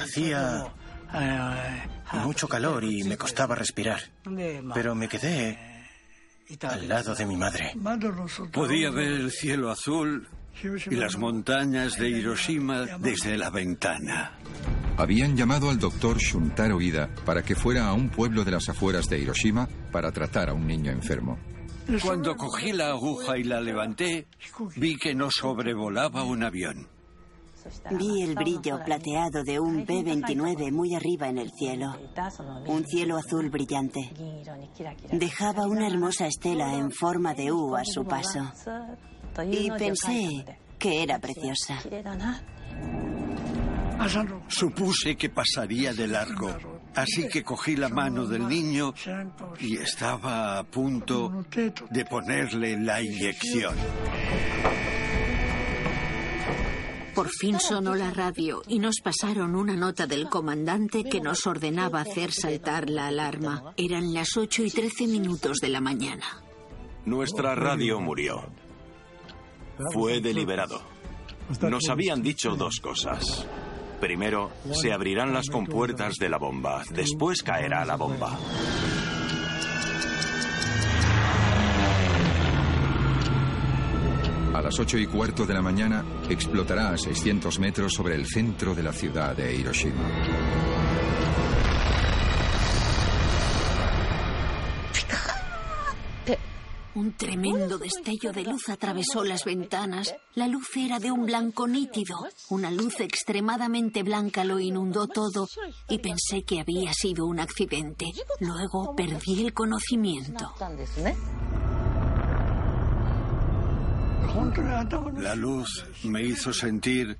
[0.00, 0.72] Hacía
[2.12, 4.00] mucho calor y me costaba respirar,
[4.74, 5.58] pero me quedé
[6.62, 7.74] al lado de mi madre.
[8.52, 10.28] Podía ver el cielo azul
[10.90, 14.38] y las montañas de Hiroshima desde la ventana.
[14.96, 19.06] Habían llamado al doctor Shuntaro Ida para que fuera a un pueblo de las afueras
[19.06, 21.38] de Hiroshima para tratar a un niño enfermo.
[22.02, 24.26] Cuando cogí la aguja y la levanté,
[24.76, 26.88] vi que no sobrevolaba un avión.
[27.90, 31.94] Vi el brillo plateado de un B-29 muy arriba en el cielo.
[32.66, 34.10] Un cielo azul brillante.
[35.12, 38.52] Dejaba una hermosa estela en forma de U a su paso.
[39.50, 40.44] Y pensé
[40.78, 41.78] que era preciosa.
[44.48, 46.54] Supuse que pasaría de largo,
[46.94, 48.92] así que cogí la mano del niño
[49.58, 51.44] y estaba a punto
[51.90, 53.74] de ponerle la inyección.
[57.16, 62.02] Por fin sonó la radio y nos pasaron una nota del comandante que nos ordenaba
[62.02, 63.72] hacer saltar la alarma.
[63.78, 66.42] Eran las 8 y 13 minutos de la mañana.
[67.06, 68.44] Nuestra radio murió.
[69.94, 70.82] Fue deliberado.
[71.62, 73.46] Nos habían dicho dos cosas.
[73.98, 76.84] Primero, se abrirán las compuertas de la bomba.
[76.90, 78.38] Después caerá la bomba.
[84.56, 88.74] A las ocho y cuarto de la mañana explotará a 600 metros sobre el centro
[88.74, 90.02] de la ciudad de Hiroshima.
[96.94, 100.14] Un tremendo destello de luz atravesó las ventanas.
[100.34, 102.16] La luz era de un blanco nítido.
[102.48, 105.46] Una luz extremadamente blanca lo inundó todo
[105.90, 108.06] y pensé que había sido un accidente.
[108.40, 110.54] Luego perdí el conocimiento.
[115.18, 117.16] La luz me hizo sentir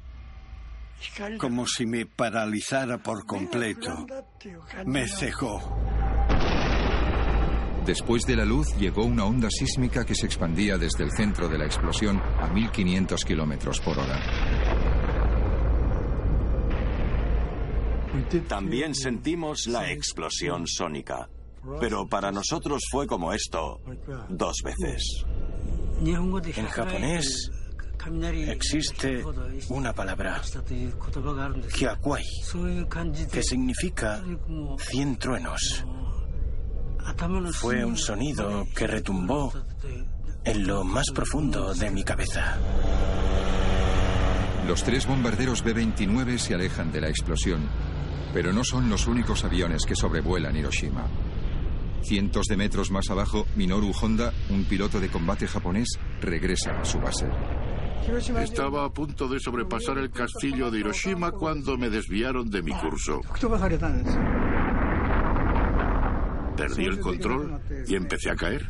[1.38, 4.06] como si me paralizara por completo.
[4.86, 5.60] Me cejó.
[7.84, 11.56] Después de la luz llegó una onda sísmica que se expandía desde el centro de
[11.56, 14.20] la explosión a 1500 kilómetros por hora.
[18.48, 21.28] También sentimos la explosión sónica,
[21.78, 23.80] pero para nosotros fue como esto
[24.30, 25.24] dos veces.
[25.98, 27.50] En japonés
[28.48, 29.24] existe
[29.70, 30.40] una palabra,
[31.74, 32.24] kiakwai,
[33.32, 34.22] que significa
[34.78, 35.84] cien truenos.
[37.54, 39.52] Fue un sonido que retumbó
[40.44, 42.58] en lo más profundo de mi cabeza.
[44.66, 47.68] Los tres bombarderos B-29 se alejan de la explosión,
[48.34, 51.06] pero no son los únicos aviones que sobrevuelan Hiroshima.
[52.06, 55.88] Cientos de metros más abajo, Minoru Honda, un piloto de combate japonés,
[56.20, 57.26] regresa a su base.
[58.40, 63.20] Estaba a punto de sobrepasar el castillo de Hiroshima cuando me desviaron de mi curso.
[66.56, 68.66] Perdí el control y empecé a caer.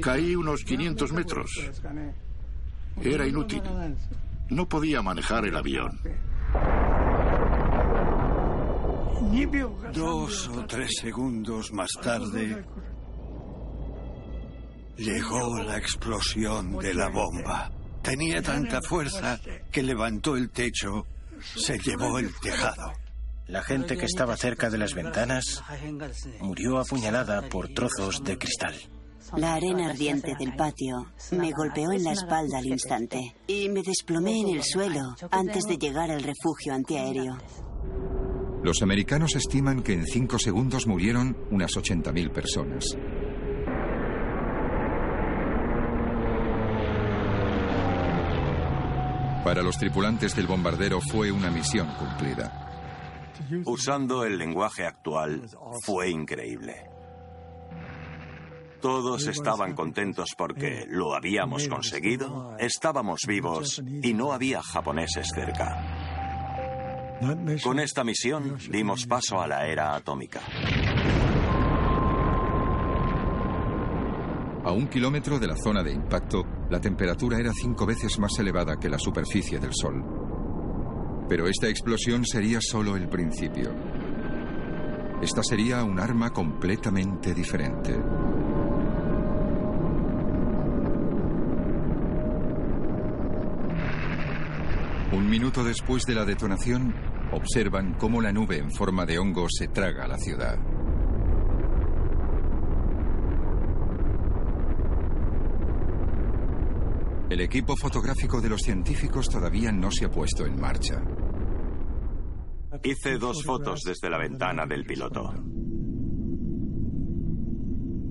[0.00, 1.50] Caí unos 500 metros.
[3.02, 3.62] Era inútil.
[4.48, 6.00] No podía manejar el avión.
[9.92, 12.64] Dos o tres segundos más tarde
[14.96, 17.70] llegó la explosión de la bomba.
[18.02, 21.06] Tenía tanta fuerza que levantó el techo,
[21.40, 22.92] se llevó el tejado.
[23.46, 25.62] La gente que estaba cerca de las ventanas
[26.40, 28.74] murió apuñalada por trozos de cristal.
[29.36, 34.40] La arena ardiente del patio me golpeó en la espalda al instante y me desplomé
[34.40, 37.38] en el suelo antes de llegar al refugio antiaéreo.
[38.62, 42.96] Los americanos estiman que en cinco segundos murieron unas 80.000 personas.
[49.44, 52.70] Para los tripulantes del bombardero fue una misión cumplida.
[53.64, 55.48] Usando el lenguaje actual,
[55.84, 56.84] fue increíble.
[58.80, 66.01] Todos estaban contentos porque lo habíamos conseguido, estábamos vivos y no había japoneses cerca.
[67.62, 70.40] Con esta misión dimos paso a la era atómica.
[74.64, 78.76] A un kilómetro de la zona de impacto, la temperatura era cinco veces más elevada
[78.76, 80.02] que la superficie del Sol.
[81.28, 83.72] Pero esta explosión sería solo el principio.
[85.22, 87.96] esta sería un arma completamente diferente.
[95.12, 99.68] Un minuto después de la detonación, observan cómo la nube en forma de hongo se
[99.68, 100.58] traga la ciudad.
[107.30, 111.02] El equipo fotográfico de los científicos todavía no se ha puesto en marcha.
[112.84, 115.32] Hice dos fotos desde la ventana del piloto.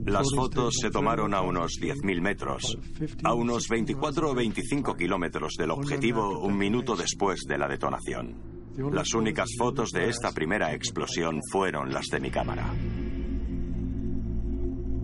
[0.05, 2.77] Las fotos se tomaron a unos 10.000 metros,
[3.23, 8.50] a unos 24 o 25 kilómetros del objetivo un minuto después de la detonación.
[8.77, 12.73] Las únicas fotos de esta primera explosión fueron las de mi cámara.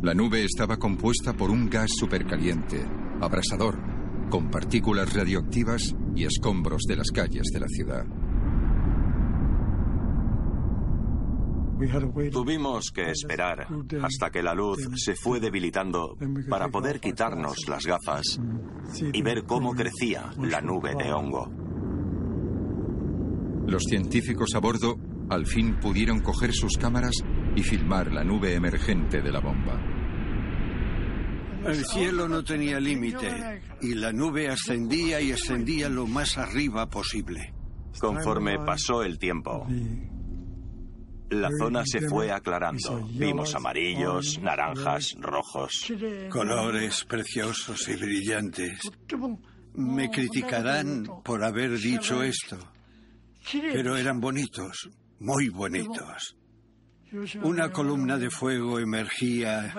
[0.02, 2.86] La nube estaba compuesta por un gas supercaliente,
[3.20, 3.78] abrasador,
[4.30, 8.06] con partículas radioactivas y escombros de las calles de la ciudad.
[12.32, 13.68] Tuvimos que esperar
[14.02, 16.18] hasta que la luz se fue debilitando
[16.50, 18.40] para poder quitarnos las gafas
[19.14, 21.67] y ver cómo crecía la nube de hongo.
[23.68, 24.98] Los científicos a bordo
[25.30, 27.16] al fin pudieron coger sus cámaras
[27.56, 29.80] y filmar la nube emergente de la bomba.
[31.66, 37.54] El cielo no tenía límite y la nube ascendía y ascendía lo más arriba posible.
[38.00, 39.68] Conforme pasó el tiempo,
[41.30, 43.06] la zona se fue aclarando.
[43.12, 45.92] Vimos amarillos, naranjas, rojos.
[46.30, 48.80] Colores preciosos y brillantes.
[49.74, 52.58] Me criticarán por haber dicho esto,
[53.52, 56.36] pero eran bonitos, muy bonitos.
[57.42, 59.74] Una columna de fuego emergía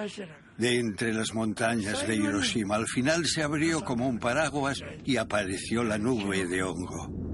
[0.57, 2.77] de entre las montañas de Hiroshima.
[2.77, 7.29] Al final se abrió como un paraguas y apareció la nube de hongo.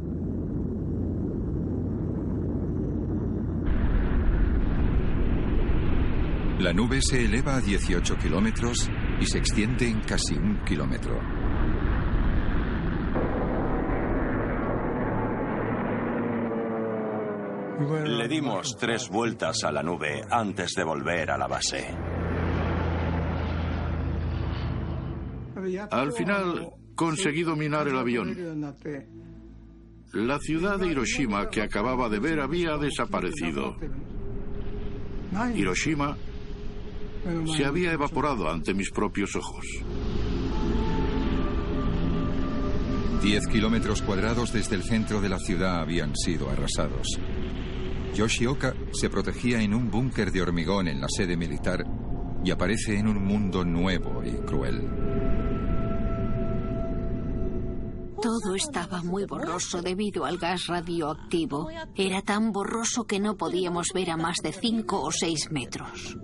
[6.59, 8.89] La nube se eleva a 18 kilómetros
[9.21, 11.44] y se extiende en casi un kilómetro.
[17.79, 21.87] Le dimos tres vueltas a la nube antes de volver a la base.
[25.91, 28.75] Al final conseguí dominar el avión.
[30.13, 33.77] La ciudad de Hiroshima que acababa de ver había desaparecido.
[35.55, 36.17] Hiroshima
[37.57, 39.67] se había evaporado ante mis propios ojos.
[43.23, 47.19] Diez kilómetros cuadrados desde el centro de la ciudad habían sido arrasados.
[48.15, 51.85] Yoshioka se protegía en un búnker de hormigón en la sede militar
[52.45, 54.89] y aparece en un mundo nuevo y cruel.
[58.23, 61.69] Todo estaba muy borroso debido al gas radioactivo.
[61.95, 66.17] Era tan borroso que no podíamos ver a más de cinco o seis metros.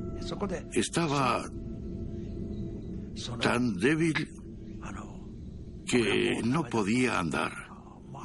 [0.73, 1.43] Estaba
[3.41, 4.29] tan débil
[5.87, 7.53] que no podía andar,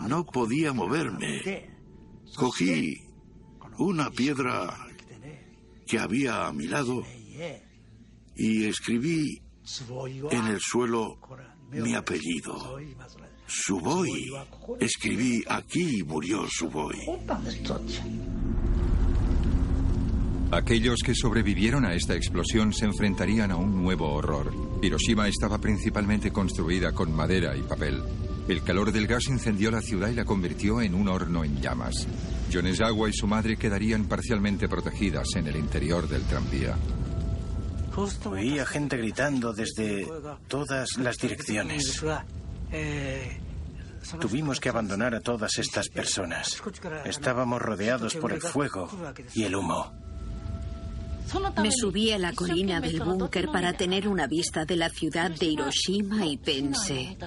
[0.07, 1.41] no podía moverme.
[2.35, 3.04] Cogí
[3.77, 4.77] una piedra
[5.85, 7.03] que había a mi lado
[8.35, 9.41] y escribí
[10.31, 11.17] en el suelo
[11.71, 12.77] mi apellido.
[13.47, 14.31] Suboy.
[14.79, 16.97] Escribí aquí y murió Suboy.
[20.51, 24.53] Aquellos que sobrevivieron a esta explosión se enfrentarían a un nuevo horror.
[24.81, 28.01] Hiroshima estaba principalmente construida con madera y papel.
[28.47, 32.07] El calor del gas incendió la ciudad y la convirtió en un horno en llamas.
[32.51, 36.75] Yonezawa y su madre quedarían parcialmente protegidas en el interior del tranvía.
[38.25, 40.05] Oía gente gritando desde
[40.47, 42.03] todas las direcciones.
[44.19, 46.61] Tuvimos que abandonar a todas estas personas.
[47.05, 48.89] Estábamos rodeados por el fuego
[49.33, 49.91] y el humo.
[51.61, 55.45] Me subí a la colina del búnker para tener una vista de la ciudad de
[55.47, 57.17] Hiroshima y pensé,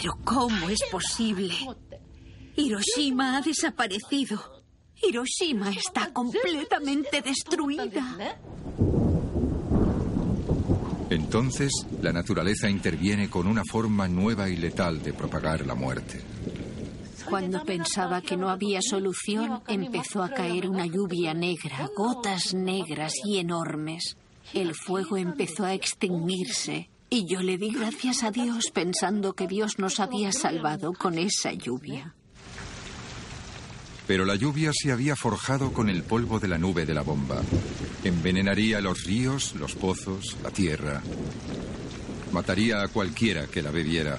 [0.00, 1.54] pero ¿cómo es posible?
[2.56, 4.64] Hiroshima ha desaparecido.
[5.02, 8.38] Hiroshima está completamente destruida.
[11.10, 11.70] Entonces,
[12.02, 16.22] la naturaleza interviene con una forma nueva y letal de propagar la muerte.
[17.28, 23.38] Cuando pensaba que no había solución, empezó a caer una lluvia negra, gotas negras y
[23.38, 24.16] enormes.
[24.52, 29.78] El fuego empezó a extinguirse y yo le di gracias a Dios pensando que Dios
[29.78, 32.14] nos había salvado con esa lluvia.
[34.06, 37.42] Pero la lluvia se había forjado con el polvo de la nube de la bomba.
[38.04, 41.02] Envenenaría los ríos, los pozos, la tierra.
[42.32, 44.18] Mataría a cualquiera que la bebiera.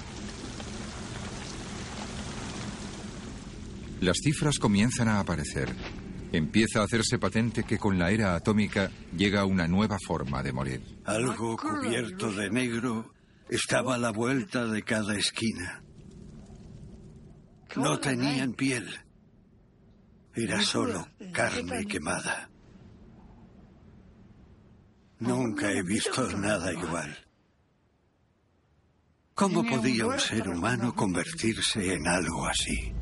[4.00, 5.74] Las cifras comienzan a aparecer.
[6.32, 10.97] Empieza a hacerse patente que con la era atómica llega una nueva forma de morir.
[11.08, 13.14] Algo cubierto de negro
[13.48, 15.82] estaba a la vuelta de cada esquina.
[17.76, 18.86] No tenían piel.
[20.34, 22.50] Era solo carne quemada.
[25.20, 27.16] Nunca he visto nada igual.
[29.32, 32.92] ¿Cómo podía un ser humano convertirse en algo así?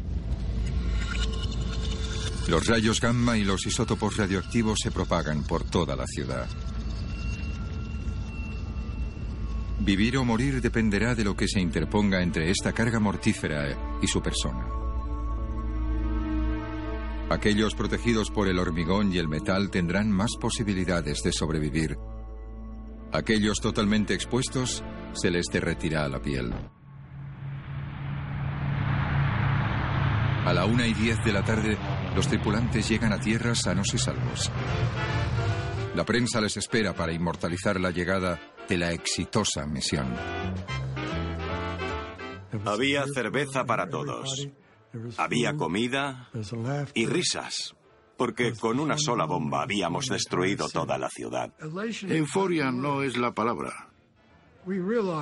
[2.46, 6.46] Los rayos gamma y los isótopos radioactivos se propagan por toda la ciudad.
[9.86, 14.20] Vivir o morir dependerá de lo que se interponga entre esta carga mortífera y su
[14.20, 14.66] persona.
[17.30, 21.96] Aquellos protegidos por el hormigón y el metal tendrán más posibilidades de sobrevivir.
[23.12, 24.82] Aquellos totalmente expuestos
[25.12, 26.52] se les derretirá la piel.
[30.46, 31.78] A la una y diez de la tarde,
[32.16, 34.50] los tripulantes llegan a tierra sanos y salvos.
[35.94, 40.14] La prensa les espera para inmortalizar la llegada de la exitosa misión.
[42.64, 44.48] Había cerveza para todos.
[45.18, 46.30] Había comida
[46.94, 47.74] y risas,
[48.16, 51.52] porque con una sola bomba habíamos destruido toda la ciudad.
[52.08, 53.90] Euforia no es la palabra.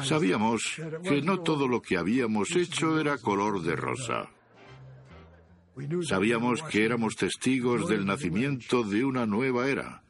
[0.05, 4.30] Sabíamos que no todo lo que habíamos hecho era color de rosa.
[6.09, 10.05] Sabíamos que éramos testigos del nacimiento de una nueva era,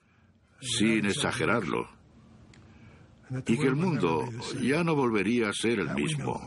[0.61, 1.89] sin exagerarlo,
[3.47, 4.29] y que el mundo
[4.61, 6.41] ya no volvería a ser el mismo.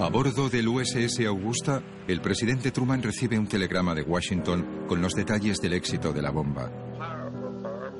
[0.00, 5.12] A bordo del USS Augusta, el presidente Truman recibe un telegrama de Washington con los
[5.14, 6.70] detalles del éxito de la bomba.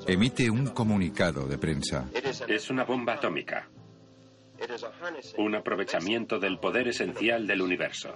[0.06, 2.08] Emite un comunicado de prensa.
[2.46, 3.68] Es una bomba atómica.
[5.38, 8.14] Un aprovechamiento del poder esencial del universo.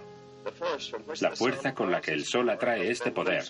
[1.21, 3.45] La fuerza con la que el Sol atrae este poder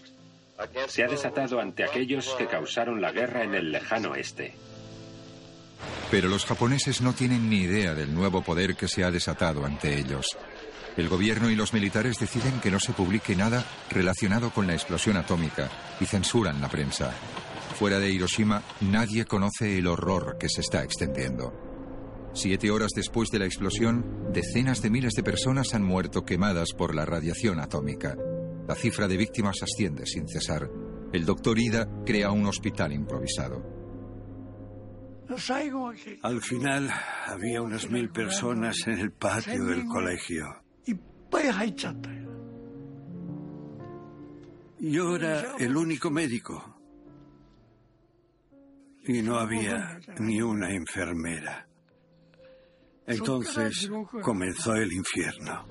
[0.89, 4.55] se ha desatado ante aquellos que causaron la guerra en el lejano oeste.
[6.11, 9.99] Pero los japoneses no tienen ni idea del nuevo poder que se ha desatado ante
[9.99, 10.27] ellos.
[10.97, 15.17] El gobierno y los militares deciden que no se publique nada relacionado con la explosión
[15.17, 17.13] atómica y censuran la prensa.
[17.79, 21.55] Fuera de Hiroshima, nadie conoce el horror que se está extendiendo.
[22.35, 26.95] Siete horas después de la explosión, decenas de miles de personas han muerto quemadas por
[26.95, 28.17] la radiación atómica.
[28.67, 30.71] La cifra de víctimas asciende sin cesar.
[31.13, 33.63] El doctor Ida crea un hospital improvisado.
[36.23, 36.91] Al final
[37.27, 40.45] había unas mil personas en el patio del colegio.
[44.79, 46.77] Yo era el único médico.
[49.05, 51.69] Y no había ni una enfermera.
[53.07, 53.91] Entonces
[54.23, 55.67] comenzó el infierno.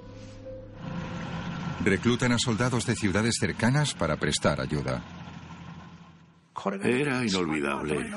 [1.83, 5.03] Reclutan a soldados de ciudades cercanas para prestar ayuda.
[6.83, 8.11] Era inolvidable.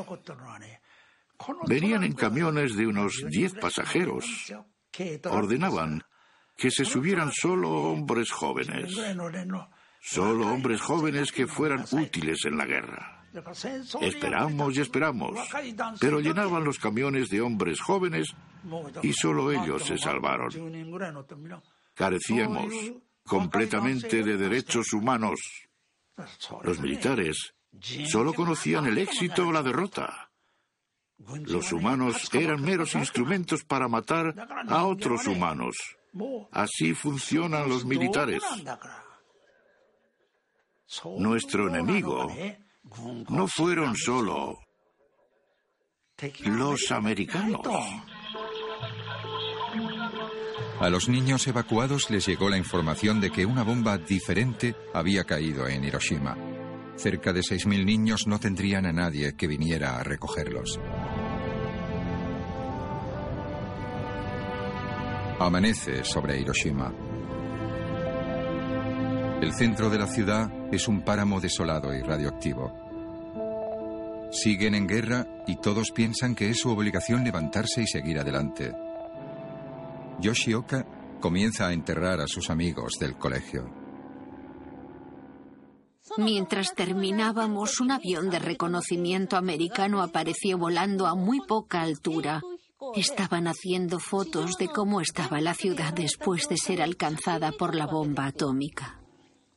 [1.67, 4.53] Venían en camiones de unos diez pasajeros.
[5.31, 6.03] Ordenaban
[6.57, 8.95] que se subieran solo hombres jóvenes.
[10.01, 13.25] Solo hombres jóvenes que fueran útiles en la guerra.
[14.01, 15.41] Esperamos y esperamos,
[15.99, 18.29] pero llenaban los camiones de hombres jóvenes
[19.03, 20.51] y solo ellos se salvaron.
[21.95, 22.73] Carecíamos
[23.27, 25.41] completamente de derechos humanos.
[26.63, 27.55] Los militares
[28.09, 30.31] solo conocían el éxito o la derrota.
[31.19, 34.35] Los humanos eran meros instrumentos para matar
[34.69, 35.77] a otros humanos.
[36.53, 38.43] Así funcionan los militares.
[41.19, 42.29] Nuestro enemigo
[43.29, 44.59] no fueron solo
[46.45, 47.67] los americanos.
[50.85, 55.67] A los niños evacuados les llegó la información de que una bomba diferente había caído
[55.67, 56.37] en Hiroshima.
[56.97, 60.79] Cerca de 6.000 niños no tendrían a nadie que viniera a recogerlos.
[65.41, 66.93] Amanece sobre Hiroshima.
[69.41, 72.75] El centro de la ciudad es un páramo desolado y radioactivo.
[74.31, 78.75] Siguen en guerra y todos piensan que es su obligación levantarse y seguir adelante.
[80.21, 80.87] Yoshioka
[81.21, 83.71] comienza a enterrar a sus amigos del colegio.
[86.17, 92.43] Mientras terminábamos, un avión de reconocimiento americano apareció volando a muy poca altura.
[92.95, 98.27] Estaban haciendo fotos de cómo estaba la ciudad después de ser alcanzada por la bomba
[98.27, 99.01] atómica.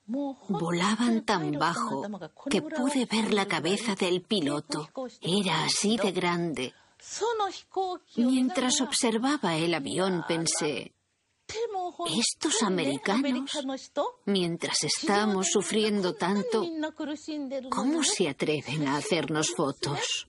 [0.08, 2.04] Volaban tan bajo
[2.50, 4.88] que pude ver la cabeza del piloto.
[5.22, 6.74] Era así de grande.
[8.18, 10.94] Mientras observaba el avión pensé,
[12.20, 13.52] Estos americanos,
[14.26, 16.66] mientras estamos sufriendo tanto,
[17.70, 20.28] ¿cómo se atreven a hacernos fotos?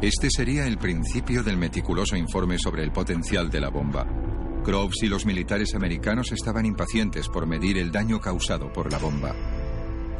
[0.00, 4.04] Este sería el principio del meticuloso informe sobre el potencial de la bomba.
[4.64, 9.34] Groves y los militares americanos estaban impacientes por medir el daño causado por la bomba.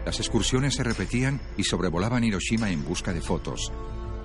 [0.04, 3.72] Las excursiones se repetían y sobrevolaban Hiroshima en busca de fotos.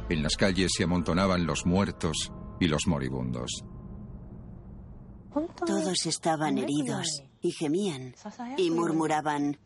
[0.09, 3.63] En las calles se amontonaban los muertos y los moribundos.
[5.65, 8.15] Todos estaban heridos y gemían
[8.57, 9.57] y murmuraban,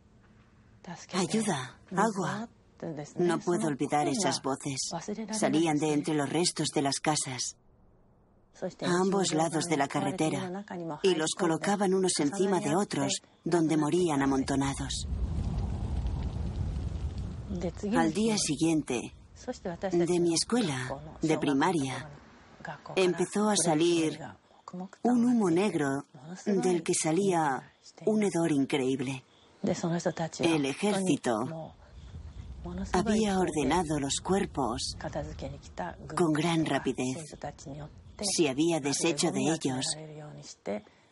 [1.14, 2.48] ayuda, agua.
[3.16, 4.90] No puedo olvidar esas voces.
[5.30, 7.56] Salían de entre los restos de las casas,
[8.60, 10.64] a ambos lados de la carretera,
[11.04, 15.06] y los colocaban unos encima de otros, donde morían amontonados.
[17.96, 19.14] Al día siguiente,
[19.92, 20.88] de mi escuela,
[21.20, 22.08] de primaria,
[22.96, 24.18] empezó a salir
[25.02, 26.06] un humo negro
[26.46, 27.72] del que salía
[28.06, 29.24] un hedor increíble.
[30.40, 31.74] El ejército
[32.92, 34.96] había ordenado los cuerpos
[36.16, 37.34] con gran rapidez.
[38.20, 39.84] Se había deshecho de ellos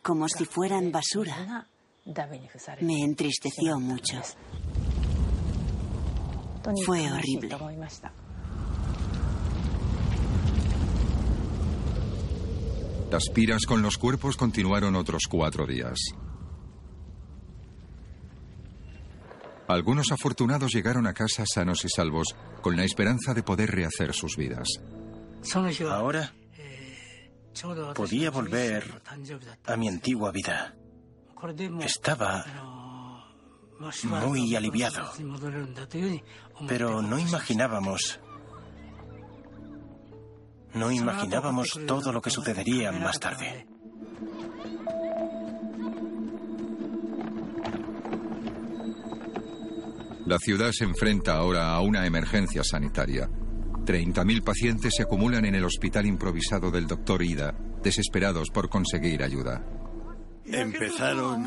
[0.01, 1.67] como si fueran basura.
[2.81, 4.21] Me entristeció mucho.
[6.85, 7.57] Fue horrible.
[13.11, 15.99] Las piras con los cuerpos continuaron otros cuatro días.
[19.67, 22.27] Algunos afortunados llegaron a casa sanos y salvos
[22.61, 24.67] con la esperanza de poder rehacer sus vidas.
[25.89, 26.33] Ahora
[27.95, 29.01] podía volver
[29.65, 30.73] a mi antigua vida.
[31.81, 32.45] Estaba
[34.05, 35.11] muy aliviado,
[36.65, 38.21] pero no imaginábamos
[40.73, 43.67] no imaginábamos todo lo que sucedería más tarde.
[50.25, 53.27] La ciudad se enfrenta ahora a una emergencia sanitaria.
[53.27, 57.53] 30.000 pacientes se acumulan en el hospital improvisado del doctor Ida,
[57.83, 59.65] desesperados por conseguir ayuda.
[60.45, 61.45] Empezaron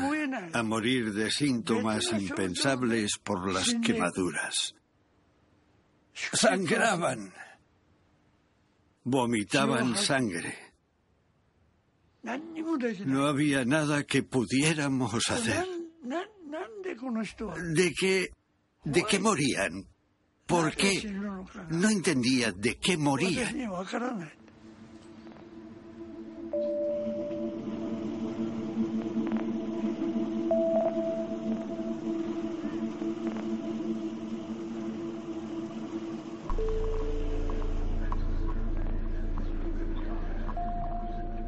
[0.53, 4.75] a morir de síntomas impensables por las quemaduras.
[6.13, 7.33] Sangraban
[9.05, 10.57] vomitaban sangre.
[13.05, 15.65] No había nada que pudiéramos hacer.
[17.73, 18.29] ¿De qué,
[18.83, 19.87] de qué morían?
[20.47, 21.03] ¿Por qué?
[21.69, 23.55] No entendía de qué morían.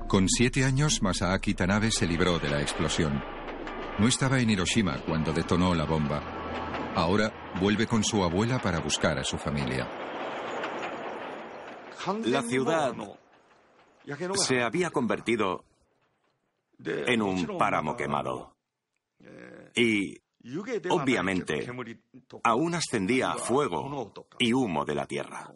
[0.08, 3.22] Con siete años, Masaaki Tanabe se libró de la explosión.
[4.00, 6.94] No estaba en Hiroshima cuando detonó la bomba.
[6.96, 9.86] Ahora vuelve con su abuela para buscar a su familia.
[12.24, 12.96] La ciudad
[14.36, 15.66] se había convertido
[16.80, 18.56] en un páramo quemado.
[19.76, 20.18] Y,
[20.90, 21.68] obviamente,
[22.44, 25.52] aún ascendía fuego y humo de la tierra.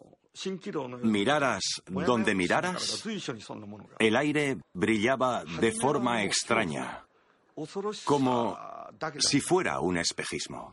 [1.02, 3.04] Miraras donde miraras,
[3.98, 7.04] el aire brillaba de forma extraña,
[8.04, 8.58] como
[9.18, 10.72] si fuera un espejismo.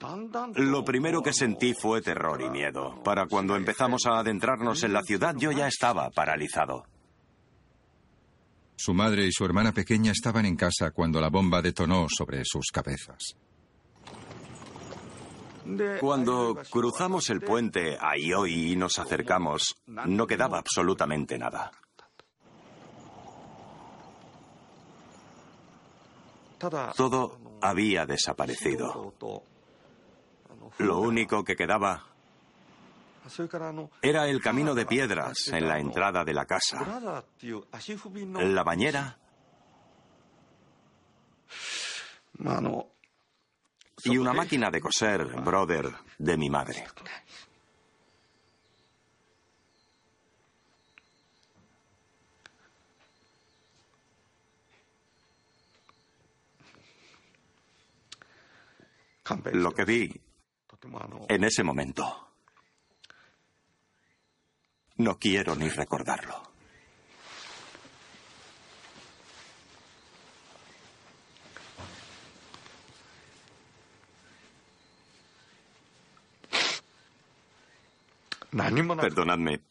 [0.55, 3.01] Lo primero que sentí fue terror y miedo.
[3.03, 6.86] Para cuando empezamos a adentrarnos en la ciudad yo ya estaba paralizado.
[8.78, 12.68] Su madre y su hermana pequeña estaban en casa cuando la bomba detonó sobre sus
[12.72, 13.36] cabezas.
[15.99, 21.72] Cuando cruzamos el puente a Ioi y nos acercamos, no quedaba absolutamente nada.
[26.95, 29.13] Todo había desaparecido.
[30.78, 32.05] Lo único que quedaba
[34.01, 36.99] era el camino de piedras en la entrada de la casa,
[38.39, 39.17] la bañera
[44.04, 46.86] y una máquina de coser, brother, de mi madre.
[59.54, 60.22] Lo que vi
[61.28, 62.32] en ese momento.
[64.97, 66.49] No quiero ni recordarlo.
[78.52, 79.62] Perdonadme.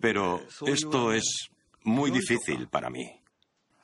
[0.00, 1.50] Pero esto es
[1.84, 3.04] muy difícil para mí.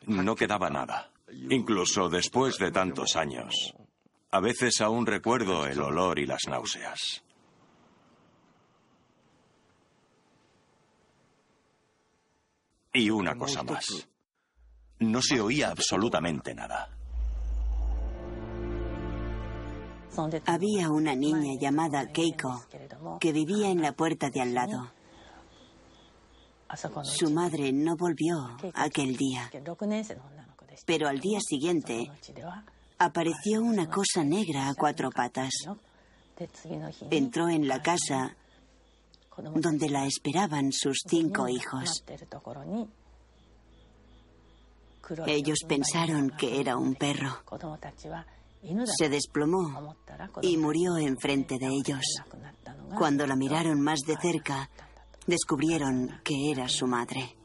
[0.07, 1.12] No quedaba nada,
[1.51, 3.74] incluso después de tantos años.
[4.30, 7.22] A veces aún recuerdo el olor y las náuseas.
[12.94, 14.09] Y una cosa más.
[15.01, 16.88] No se oía absolutamente nada.
[20.47, 22.64] Había una niña llamada Keiko
[23.20, 24.90] que vivía en la puerta de al lado.
[27.05, 29.51] Su madre no volvió aquel día,
[30.86, 32.11] pero al día siguiente
[32.99, 35.53] apareció una cosa negra a cuatro patas.
[37.11, 38.34] Entró en la casa
[39.36, 42.03] donde la esperaban sus cinco hijos.
[45.26, 47.42] Ellos pensaron que era un perro.
[48.98, 49.96] Se desplomó
[50.42, 52.04] y murió enfrente de ellos.
[52.96, 54.68] Cuando la miraron más de cerca,
[55.26, 57.36] descubrieron que era su madre.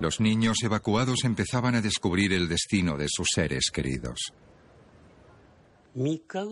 [0.00, 4.32] Los niños evacuados empezaban a descubrir el destino de sus seres queridos.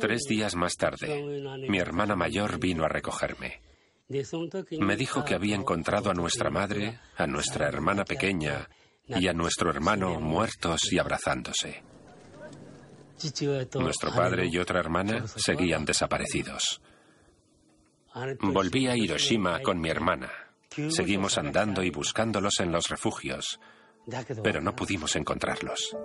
[0.00, 1.22] Tres días más tarde,
[1.68, 3.65] mi hermana mayor vino a recogerme.
[4.08, 8.68] Me dijo que había encontrado a nuestra madre, a nuestra hermana pequeña
[9.08, 11.82] y a nuestro hermano muertos y abrazándose.
[13.80, 16.80] Nuestro padre y otra hermana seguían desaparecidos.
[18.40, 20.30] Volví a Hiroshima con mi hermana.
[20.88, 23.58] Seguimos andando y buscándolos en los refugios,
[24.42, 25.96] pero no pudimos encontrarlos.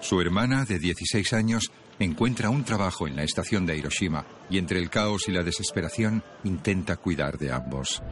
[0.00, 4.78] Su hermana, de 16 años, encuentra un trabajo en la estación de Hiroshima y entre
[4.78, 8.02] el caos y la desesperación intenta cuidar de ambos.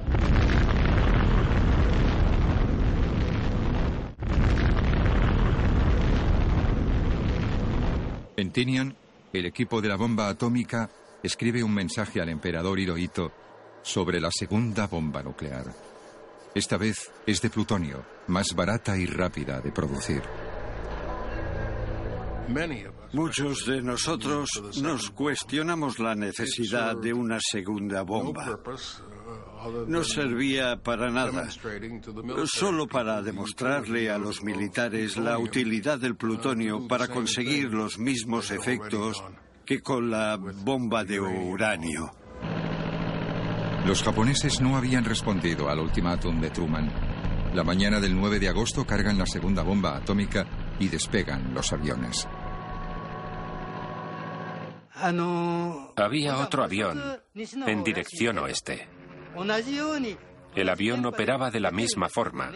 [8.37, 8.97] En Tinian,
[9.33, 10.91] el equipo de la bomba atómica
[11.23, 13.33] escribe un mensaje al emperador Hirohito
[13.83, 15.65] sobre la segunda bomba nuclear.
[16.55, 20.23] Esta vez es de plutonio, más barata y rápida de producir.
[23.15, 24.49] Muchos de nosotros
[24.83, 28.59] nos cuestionamos la necesidad de una segunda bomba.
[29.87, 31.49] No servía para nada,
[32.47, 39.23] solo para demostrarle a los militares la utilidad del plutonio para conseguir los mismos efectos
[39.65, 42.11] que con la bomba de uranio.
[43.87, 46.91] Los japoneses no habían respondido al ultimátum de Truman.
[47.55, 52.27] La mañana del 9 de agosto cargan la segunda bomba atómica y despegan los aviones.
[54.95, 58.89] Había otro avión en dirección oeste.
[60.55, 62.53] El avión operaba de la misma forma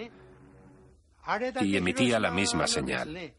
[1.61, 3.34] y emitía la misma señal.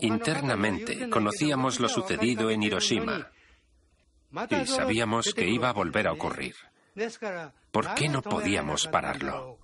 [0.00, 3.30] Internamente conocíamos lo sucedido en Hiroshima
[4.48, 6.54] y sabíamos que iba a volver a ocurrir.
[7.70, 9.58] ¿Por qué no podíamos pararlo?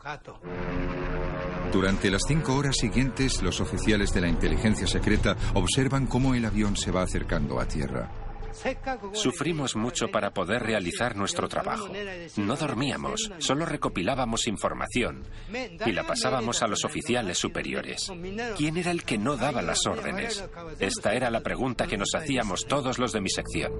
[1.73, 6.77] Durante las cinco horas siguientes, los oficiales de la inteligencia secreta observan cómo el avión
[6.77, 8.11] se va acercando a tierra.
[9.13, 11.89] Sufrimos mucho para poder realizar nuestro trabajo.
[12.37, 15.25] No dormíamos, solo recopilábamos información
[15.87, 18.11] y la pasábamos a los oficiales superiores.
[18.57, 20.45] ¿Quién era el que no daba las órdenes?
[20.79, 23.73] Esta era la pregunta que nos hacíamos todos los de mi sección.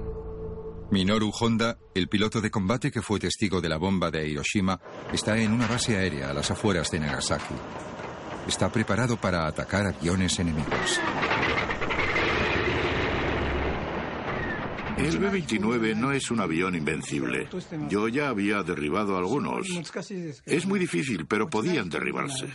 [0.91, 4.79] Minoru Honda, el piloto de combate que fue testigo de la bomba de Hiroshima,
[5.13, 7.53] está en una base aérea a las afueras de Nagasaki.
[8.47, 10.99] Está preparado para atacar aviones enemigos.
[14.97, 17.47] El B-29 no es un avión invencible.
[17.87, 19.67] Yo ya había derribado algunos.
[20.45, 22.47] Es muy difícil, pero podían derribarse.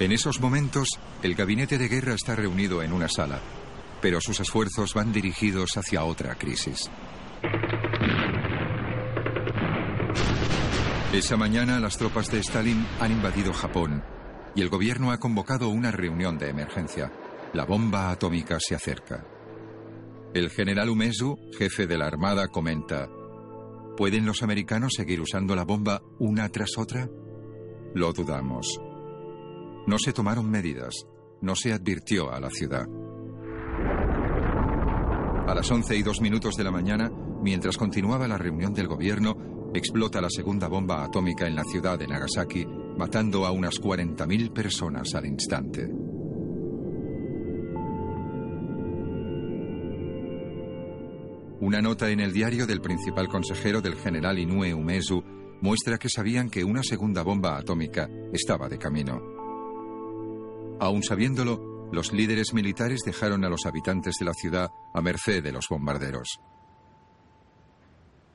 [0.00, 0.88] En esos momentos,
[1.22, 3.40] el gabinete de guerra está reunido en una sala,
[4.00, 6.90] pero sus esfuerzos van dirigidos hacia otra crisis.
[11.12, 14.02] Esa mañana las tropas de Stalin han invadido Japón
[14.54, 17.12] y el gobierno ha convocado una reunión de emergencia.
[17.52, 19.24] La bomba atómica se acerca.
[20.34, 23.08] El general Umezu, jefe de la Armada, comenta,
[23.96, 27.08] ¿pueden los americanos seguir usando la bomba una tras otra?
[27.94, 28.78] Lo dudamos.
[29.86, 31.06] No se tomaron medidas,
[31.40, 32.86] no se advirtió a la ciudad.
[35.46, 37.08] A las once y dos minutos de la mañana,
[37.40, 42.08] mientras continuaba la reunión del gobierno, explota la segunda bomba atómica en la ciudad de
[42.08, 45.88] Nagasaki, matando a unas 40.000 personas al instante.
[51.60, 55.22] Una nota en el diario del principal consejero del general Inoue Umezu
[55.60, 59.22] muestra que sabían que una segunda bomba atómica estaba de camino.
[60.80, 65.52] Aún sabiéndolo, los líderes militares dejaron a los habitantes de la ciudad a merced de
[65.52, 66.40] los bombarderos.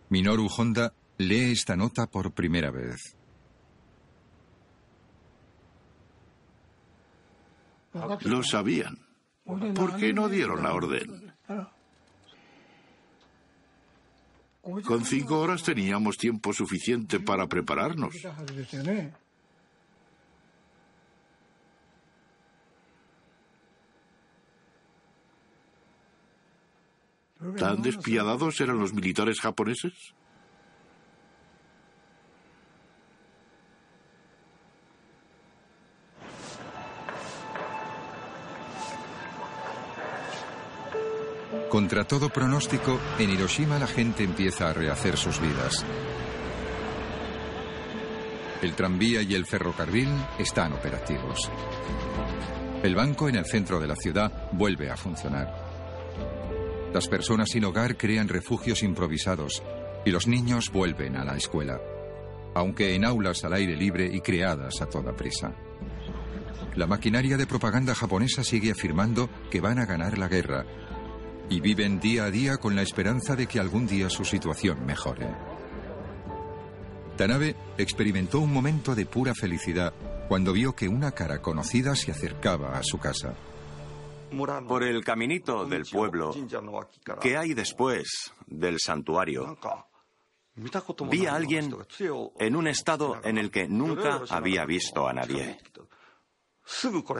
[0.09, 3.15] Minoru Honda lee esta nota por primera vez.
[8.21, 8.97] Lo sabían.
[9.43, 11.33] ¿Por qué no dieron la orden?
[14.61, 18.15] Con cinco horas teníamos tiempo suficiente para prepararnos.
[27.57, 30.13] ¿Tan despiadados eran los militares japoneses?
[41.67, 45.85] Contra todo pronóstico, en Hiroshima la gente empieza a rehacer sus vidas.
[48.61, 51.49] El tranvía y el ferrocarril están operativos.
[52.83, 55.60] El banco en el centro de la ciudad vuelve a funcionar.
[56.93, 59.63] Las personas sin hogar crean refugios improvisados
[60.05, 61.79] y los niños vuelven a la escuela,
[62.53, 65.53] aunque en aulas al aire libre y creadas a toda prisa.
[66.75, 70.65] La maquinaria de propaganda japonesa sigue afirmando que van a ganar la guerra
[71.49, 75.27] y viven día a día con la esperanza de que algún día su situación mejore.
[77.17, 79.93] Tanabe experimentó un momento de pura felicidad
[80.27, 83.33] cuando vio que una cara conocida se acercaba a su casa.
[84.67, 86.33] Por el caminito del pueblo
[87.19, 89.57] que hay después del santuario,
[91.09, 91.75] vi a alguien
[92.39, 95.57] en un estado en el que nunca había visto a nadie.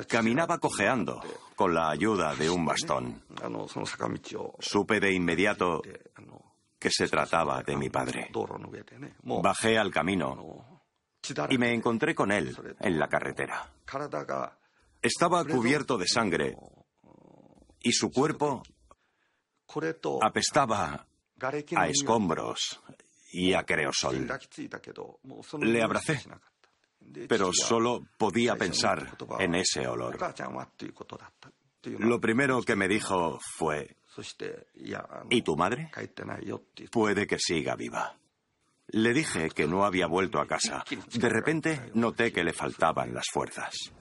[0.08, 1.22] Caminaba cojeando
[1.56, 3.24] con la ayuda de un bastón.
[4.60, 5.82] Supe de inmediato
[6.80, 8.32] que se trataba de mi padre.
[9.24, 10.82] Bajé al camino
[11.50, 13.72] y me encontré con él en la carretera.
[15.02, 16.56] Estaba cubierto de sangre
[17.82, 18.64] y su cuerpo
[20.22, 21.06] apestaba
[21.76, 22.80] a escombros
[23.32, 24.28] y a creosol.
[25.60, 26.22] Le abracé
[27.28, 30.18] pero solo podía pensar en ese olor.
[31.84, 33.98] Lo primero que me dijo fue,
[35.30, 35.92] ¿y tu madre?
[36.92, 38.16] Puede que siga viva.
[38.94, 40.84] Le dije que no había vuelto a casa.
[41.14, 43.92] De repente noté que le faltaban las fuerzas.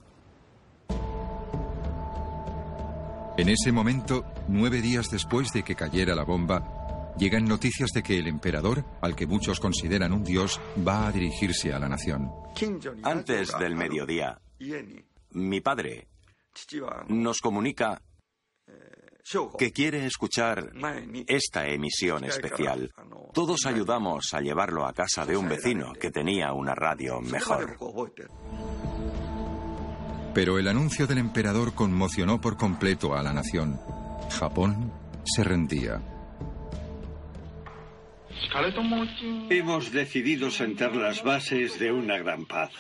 [3.41, 8.19] En ese momento, nueve días después de que cayera la bomba, llegan noticias de que
[8.19, 12.31] el emperador, al que muchos consideran un dios, va a dirigirse a la nación.
[13.03, 14.39] Antes del mediodía,
[15.31, 16.09] mi padre
[17.09, 18.03] nos comunica
[19.59, 20.73] que quiere escuchar
[21.27, 22.93] esta emisión especial.
[23.33, 27.79] Todos ayudamos a llevarlo a casa de un vecino que tenía una radio mejor.
[30.35, 33.79] Pero el anuncio del emperador conmocionó por completo a la nación.
[34.31, 34.93] Japón
[35.25, 36.01] se rendía.
[39.51, 42.71] Hemos decidido sentar las bases de una gran paz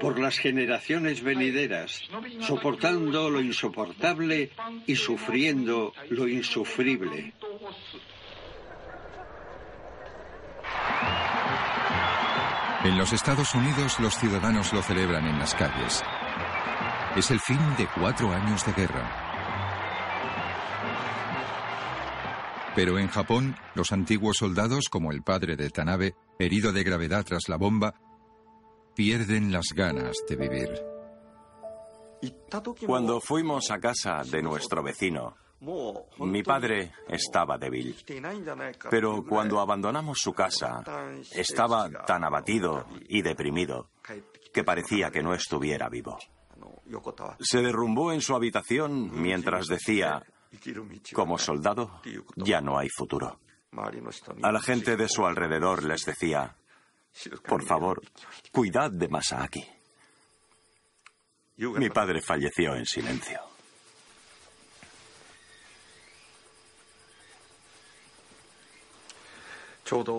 [0.00, 2.02] por las generaciones venideras,
[2.40, 4.50] soportando lo insoportable
[4.86, 7.32] y sufriendo lo insufrible.
[12.84, 16.02] En los Estados Unidos los ciudadanos lo celebran en las calles.
[17.16, 19.30] Es el fin de cuatro años de guerra.
[22.74, 27.48] Pero en Japón, los antiguos soldados, como el padre de Tanabe, herido de gravedad tras
[27.48, 27.94] la bomba,
[28.94, 30.68] pierden las ganas de vivir.
[32.86, 35.34] Cuando fuimos a casa de nuestro vecino,
[36.18, 37.96] mi padre estaba débil.
[38.88, 40.82] Pero cuando abandonamos su casa,
[41.32, 43.90] estaba tan abatido y deprimido
[44.52, 46.18] que parecía que no estuviera vivo.
[47.40, 50.22] Se derrumbó en su habitación mientras decía,
[51.12, 52.00] como soldado,
[52.36, 53.38] ya no hay futuro.
[54.42, 56.56] A la gente de su alrededor les decía,
[57.46, 58.02] por favor,
[58.52, 59.64] cuidad de Masaaki.
[61.56, 63.40] Mi padre falleció en silencio.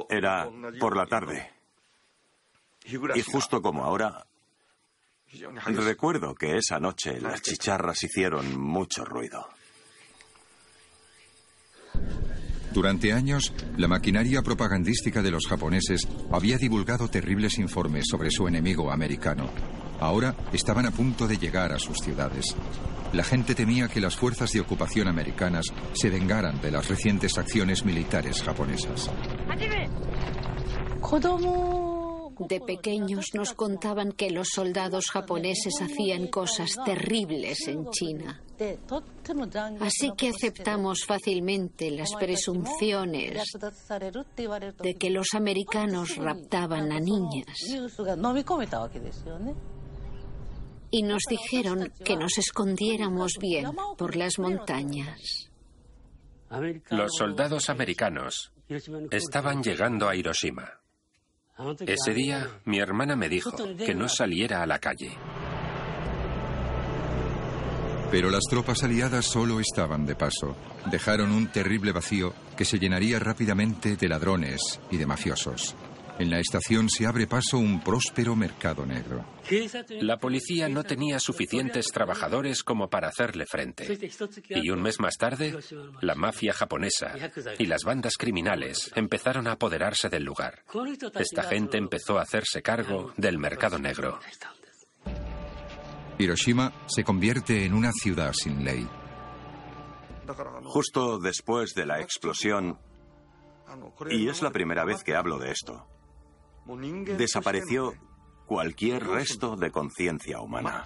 [0.09, 0.49] Era
[0.79, 1.51] por la tarde.
[2.83, 4.25] Y justo como ahora,
[5.83, 9.47] recuerdo que esa noche las chicharras hicieron mucho ruido.
[12.73, 18.91] Durante años, la maquinaria propagandística de los japoneses había divulgado terribles informes sobre su enemigo
[18.91, 19.49] americano.
[19.99, 22.55] Ahora estaban a punto de llegar a sus ciudades.
[23.11, 27.83] La gente temía que las fuerzas de ocupación americanas se vengaran de las recientes acciones
[27.83, 29.11] militares japonesas.
[32.39, 38.41] De pequeños nos contaban que los soldados japoneses hacían cosas terribles en China.
[39.79, 43.43] Así que aceptamos fácilmente las presunciones
[44.81, 47.57] de que los americanos raptaban a niñas.
[50.91, 55.49] Y nos dijeron que nos escondiéramos bien por las montañas.
[56.89, 58.51] Los soldados americanos
[59.09, 60.80] estaban llegando a Hiroshima.
[61.85, 65.11] Ese día mi hermana me dijo que no saliera a la calle.
[68.11, 70.55] Pero las tropas aliadas solo estaban de paso.
[70.91, 75.75] Dejaron un terrible vacío que se llenaría rápidamente de ladrones y de mafiosos.
[76.21, 79.25] En la estación se abre paso un próspero mercado negro.
[80.01, 83.97] La policía no tenía suficientes trabajadores como para hacerle frente.
[84.49, 85.57] Y un mes más tarde,
[86.01, 87.15] la mafia japonesa
[87.57, 90.63] y las bandas criminales empezaron a apoderarse del lugar.
[91.15, 94.19] Esta gente empezó a hacerse cargo del mercado negro.
[96.19, 98.87] Hiroshima se convierte en una ciudad sin ley.
[100.65, 102.77] Justo después de la explosión,
[104.07, 105.87] y es la primera vez que hablo de esto,
[107.17, 107.93] desapareció
[108.45, 110.83] cualquier resto de conciencia humana.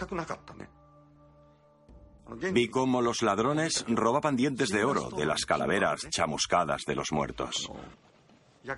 [2.52, 7.70] Vi cómo los ladrones robaban dientes de oro de las calaveras chamuscadas de los muertos.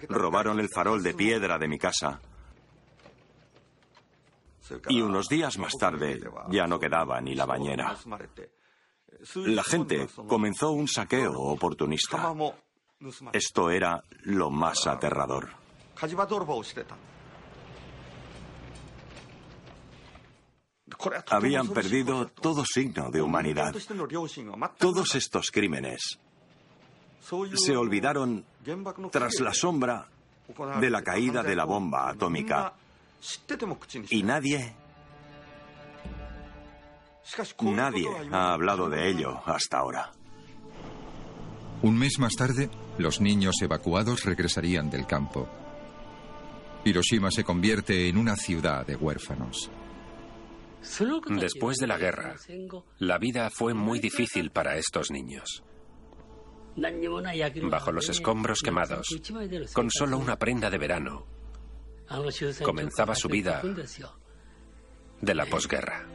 [0.10, 2.20] Robaron el farol de piedra de mi casa
[4.90, 7.96] y unos días más tarde ya no quedaba ni la bañera.
[9.36, 12.34] La gente comenzó un saqueo oportunista.
[13.32, 15.67] Esto era lo más aterrador.
[21.30, 23.74] Habían perdido todo signo de humanidad.
[24.78, 26.20] Todos estos crímenes
[27.56, 28.46] se olvidaron
[29.12, 30.08] tras la sombra
[30.80, 32.74] de la caída de la bomba atómica
[34.10, 34.76] y nadie...
[37.62, 40.12] Nadie ha hablado de ello hasta ahora.
[41.82, 45.50] Un mes más tarde, los niños evacuados regresarían del campo.
[46.88, 49.70] Hiroshima se convierte en una ciudad de huérfanos.
[51.40, 52.36] Después de la guerra,
[53.00, 55.64] la vida fue muy difícil para estos niños.
[57.70, 59.08] Bajo los escombros quemados,
[59.74, 61.26] con solo una prenda de verano,
[62.64, 63.62] comenzaba su vida
[65.22, 66.06] de la posguerra.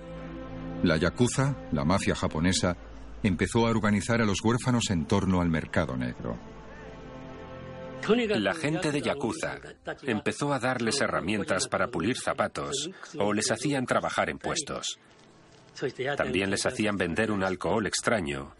[0.84, 2.76] La Yakuza, la mafia japonesa,
[3.22, 6.51] empezó a organizar a los huérfanos en torno al mercado negro.
[8.08, 9.58] La gente de Yakuza
[10.02, 14.98] empezó a darles herramientas para pulir zapatos o les hacían trabajar en puestos.
[16.16, 18.54] También les hacían vender un alcohol extraño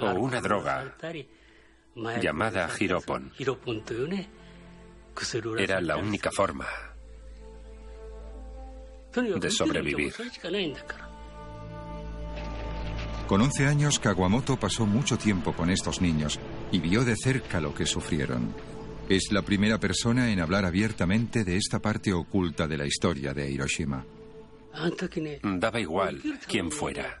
[0.00, 0.96] o una droga
[2.20, 3.32] llamada giropon.
[5.58, 6.66] Era la única forma
[9.12, 10.14] de sobrevivir.
[13.26, 16.40] Con 11 años, Kawamoto pasó mucho tiempo con estos niños
[16.72, 18.54] y vio de cerca lo que sufrieron.
[19.08, 23.50] Es la primera persona en hablar abiertamente de esta parte oculta de la historia de
[23.50, 24.04] Hiroshima.
[25.42, 27.20] Daba igual quién fuera.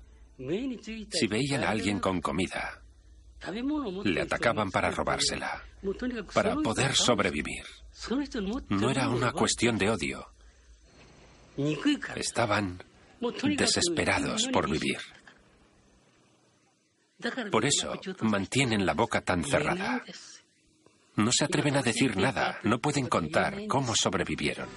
[1.10, 2.80] Si veían a alguien con comida,
[4.04, 5.62] le atacaban para robársela,
[6.32, 7.64] para poder sobrevivir.
[8.68, 10.26] No era una cuestión de odio.
[12.14, 12.82] Estaban
[13.56, 14.98] desesperados por vivir.
[17.50, 20.02] Por eso mantienen la boca tan cerrada.
[21.16, 24.68] No se atreven a decir nada, no pueden contar cómo sobrevivieron.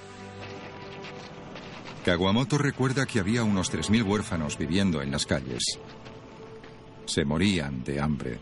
[2.04, 5.80] Kawamoto recuerda que había unos 3.000 huérfanos viviendo en las calles.
[7.06, 8.40] Se morían de hambre.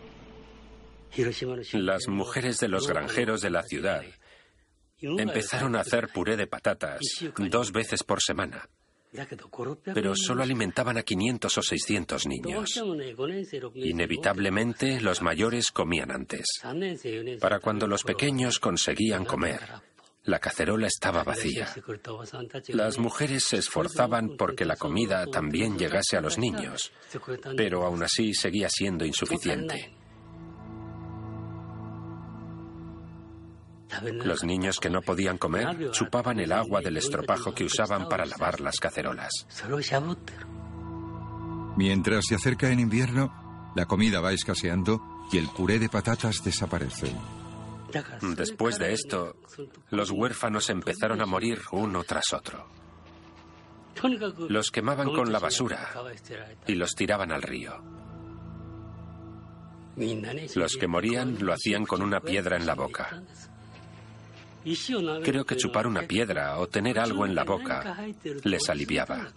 [1.74, 4.02] Las mujeres de los granjeros de la ciudad
[5.00, 7.00] empezaron a hacer puré de patatas
[7.36, 8.68] dos veces por semana.
[9.94, 12.82] Pero solo alimentaban a 500 o 600 niños.
[13.74, 16.46] Inevitablemente los mayores comían antes.
[17.40, 19.60] Para cuando los pequeños conseguían comer,
[20.24, 21.68] la cacerola estaba vacía.
[22.68, 26.92] Las mujeres se esforzaban porque la comida también llegase a los niños,
[27.56, 30.01] pero aún así seguía siendo insuficiente.
[34.24, 38.60] Los niños que no podían comer chupaban el agua del estropajo que usaban para lavar
[38.60, 39.30] las cacerolas.
[41.76, 45.00] Mientras se acerca en invierno, la comida va escaseando
[45.32, 47.14] y el puré de patatas desaparece.
[48.36, 49.36] Después de esto,
[49.90, 52.66] los huérfanos empezaron a morir uno tras otro.
[54.48, 55.90] Los quemaban con la basura
[56.66, 57.82] y los tiraban al río.
[60.54, 63.22] Los que morían lo hacían con una piedra en la boca.
[65.24, 67.96] Creo que chupar una piedra o tener algo en la boca
[68.44, 69.32] les aliviaba.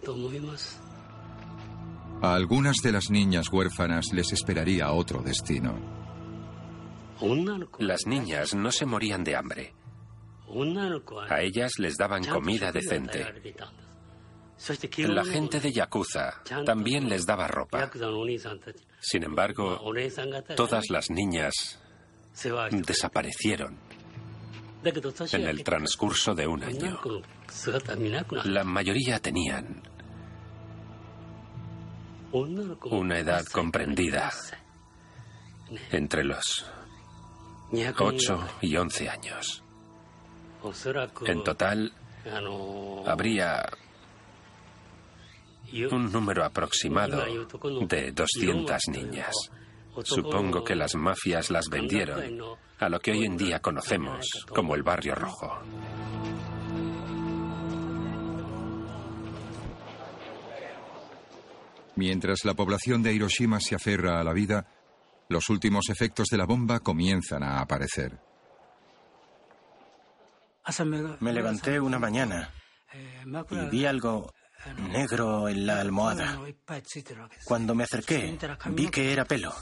[2.22, 5.78] A algunas de las niñas huérfanas les esperaría otro destino.
[7.78, 9.74] Las niñas no se morían de hambre.
[11.28, 13.54] A ellas les daban comida decente.
[14.98, 17.90] La gente de Yakuza también les daba ropa.
[19.00, 19.92] Sin embargo,
[20.54, 21.52] todas las niñas
[22.70, 23.85] desaparecieron
[25.32, 26.98] en el transcurso de un año.
[28.44, 29.82] La mayoría tenían
[32.32, 34.32] una edad comprendida
[35.90, 36.66] entre los
[37.98, 39.62] 8 y 11 años.
[41.26, 41.92] En total,
[43.06, 43.66] habría
[45.90, 47.24] un número aproximado
[47.88, 49.34] de 200 niñas.
[50.04, 54.82] Supongo que las mafias las vendieron a lo que hoy en día conocemos como el
[54.82, 55.60] Barrio Rojo.
[61.96, 64.66] Mientras la población de Hiroshima se aferra a la vida,
[65.28, 68.20] los últimos efectos de la bomba comienzan a aparecer.
[71.20, 72.50] Me levanté una mañana
[73.50, 74.30] y vi algo
[74.90, 76.38] negro en la almohada.
[77.44, 78.36] Cuando me acerqué,
[78.70, 79.54] vi que era pelo.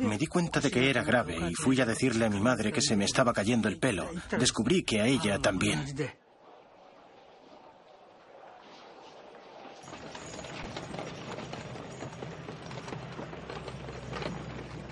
[0.00, 2.82] Me di cuenta de que era grave y fui a decirle a mi madre que
[2.82, 4.08] se me estaba cayendo el pelo.
[4.38, 5.84] Descubrí que a ella también.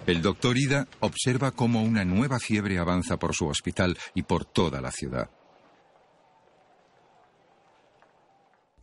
[0.07, 4.81] El doctor Ida observa cómo una nueva fiebre avanza por su hospital y por toda
[4.81, 5.31] la ciudad.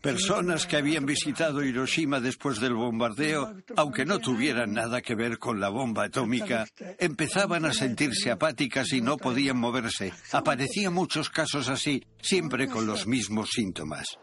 [0.01, 5.59] Personas que habían visitado Hiroshima después del bombardeo, aunque no tuvieran nada que ver con
[5.59, 6.67] la bomba atómica,
[6.99, 10.13] empezaban a sentirse apáticas y no podían moverse.
[10.31, 14.17] Aparecían muchos casos así, siempre con los mismos síntomas.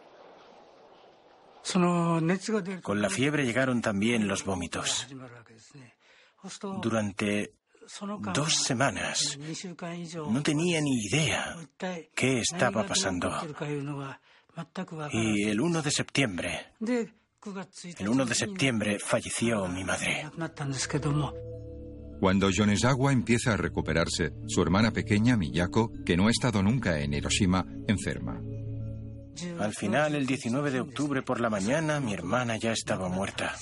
[2.82, 5.06] Con la fiebre llegaron también los vómitos.
[6.80, 7.54] Durante
[8.32, 9.38] dos semanas
[10.28, 11.56] no tenía ni idea
[12.14, 13.30] qué estaba pasando.
[15.12, 16.72] Y el 1 de septiembre,
[17.98, 20.26] el 1 de septiembre falleció mi madre.
[22.20, 27.12] Cuando Yonezawa empieza a recuperarse, su hermana pequeña, Miyako, que no ha estado nunca en
[27.12, 28.40] Hiroshima, enferma.
[29.58, 33.54] Al final, el 19 de octubre por la mañana, mi hermana ya estaba muerta.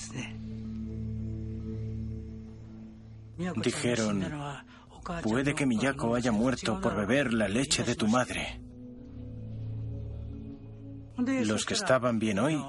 [3.55, 4.23] Dijeron,
[5.23, 8.61] puede que Miyako haya muerto por beber la leche de tu madre.
[11.17, 12.61] Los que estaban bien hoy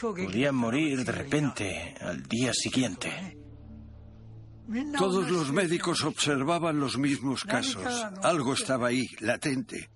[0.00, 3.36] podían morir de repente al día siguiente.
[4.96, 7.84] Todos los médicos observaban los mismos casos.
[8.22, 9.90] Algo estaba ahí, latente.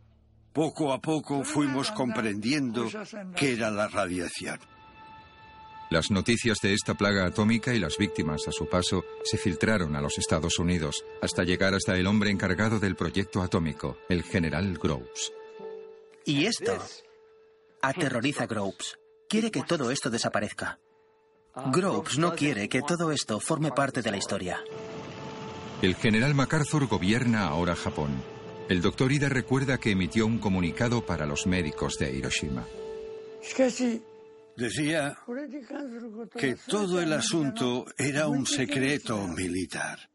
[0.52, 2.88] Poco a poco fuimos comprendiendo
[3.36, 4.58] que era la radiación.
[5.90, 10.00] Las noticias de esta plaga atómica y las víctimas a su paso se filtraron a
[10.00, 15.32] los Estados Unidos hasta llegar hasta el hombre encargado del proyecto atómico, el general Groves.
[16.26, 16.76] Y esto
[17.80, 18.98] aterroriza a Groves.
[19.28, 20.80] Quiere que todo esto desaparezca.
[21.72, 24.60] Groves no quiere que todo esto forme parte de la historia.
[25.82, 28.22] El general MacArthur gobierna ahora Japón.
[28.68, 32.66] El doctor Ida recuerda que emitió un comunicado para los médicos de Hiroshima.
[34.56, 35.16] Decía
[36.34, 40.10] que todo el asunto era un secreto militar,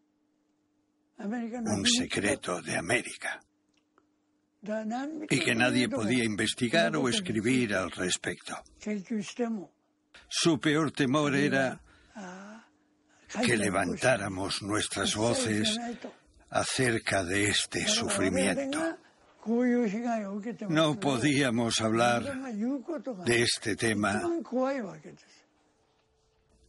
[1.20, 3.40] un secreto de América,
[5.30, 8.56] y que nadie podía investigar o escribir al respecto.
[10.28, 11.82] Su peor temor era
[13.44, 15.78] que levantáramos nuestras voces
[16.50, 18.98] acerca de este sufrimiento.
[20.70, 22.24] No podíamos hablar
[23.26, 24.22] de este tema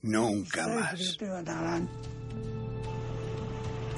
[0.03, 1.19] nunca más.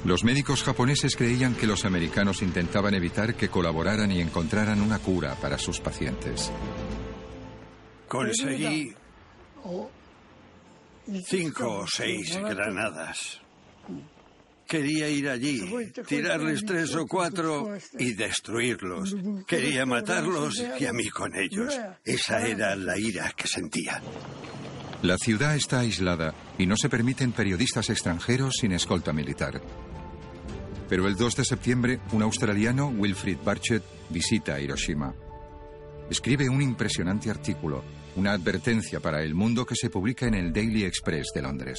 [0.04, 5.34] Los médicos japoneses creían que los americanos intentaban evitar que colaboraran y encontraran una cura
[5.36, 6.52] para sus pacientes.
[8.06, 8.94] Conseguí
[11.26, 13.40] cinco o seis granadas.
[14.66, 15.60] Quería ir allí,
[16.06, 19.14] tirarles tres o cuatro y destruirlos.
[19.46, 21.78] Quería matarlos y a mí con ellos.
[22.04, 24.02] Esa era la ira que sentía.
[25.02, 29.60] La ciudad está aislada y no se permiten periodistas extranjeros sin escolta militar.
[30.88, 35.14] Pero el 2 de septiembre, un australiano, Wilfrid Barchett, visita Hiroshima.
[36.10, 37.82] Escribe un impresionante artículo,
[38.16, 41.78] una advertencia para el mundo que se publica en el Daily Express de Londres.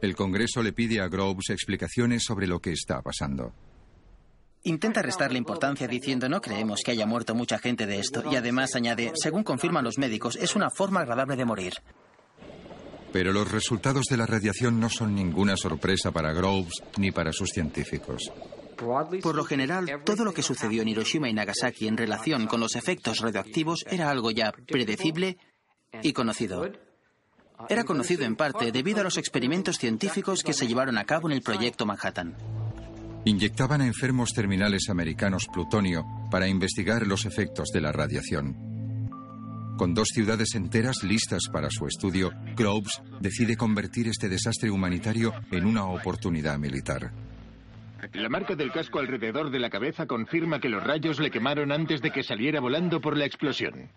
[0.00, 3.52] El Congreso le pide a Groves explicaciones sobre lo que está pasando.
[4.64, 8.76] Intenta restarle importancia diciendo no creemos que haya muerto mucha gente de esto y además
[8.76, 11.72] añade, según confirman los médicos, es una forma agradable de morir.
[13.12, 17.50] Pero los resultados de la radiación no son ninguna sorpresa para Groves ni para sus
[17.50, 18.32] científicos.
[19.22, 22.74] Por lo general, todo lo que sucedió en Hiroshima y Nagasaki en relación con los
[22.74, 25.38] efectos radioactivos era algo ya predecible
[26.02, 26.70] y conocido.
[27.68, 31.36] Era conocido en parte debido a los experimentos científicos que se llevaron a cabo en
[31.36, 32.36] el proyecto Manhattan.
[33.24, 38.71] Inyectaban a enfermos terminales americanos plutonio para investigar los efectos de la radiación.
[39.76, 45.66] Con dos ciudades enteras listas para su estudio, Groves decide convertir este desastre humanitario en
[45.66, 47.12] una oportunidad militar.
[48.12, 52.02] La marca del casco alrededor de la cabeza confirma que los rayos le quemaron antes
[52.02, 53.90] de que saliera volando por la explosión.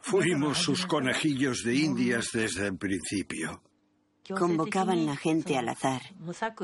[0.00, 3.62] Fuimos sus conejillos de indias desde el principio.
[4.38, 6.02] Convocaban la gente al azar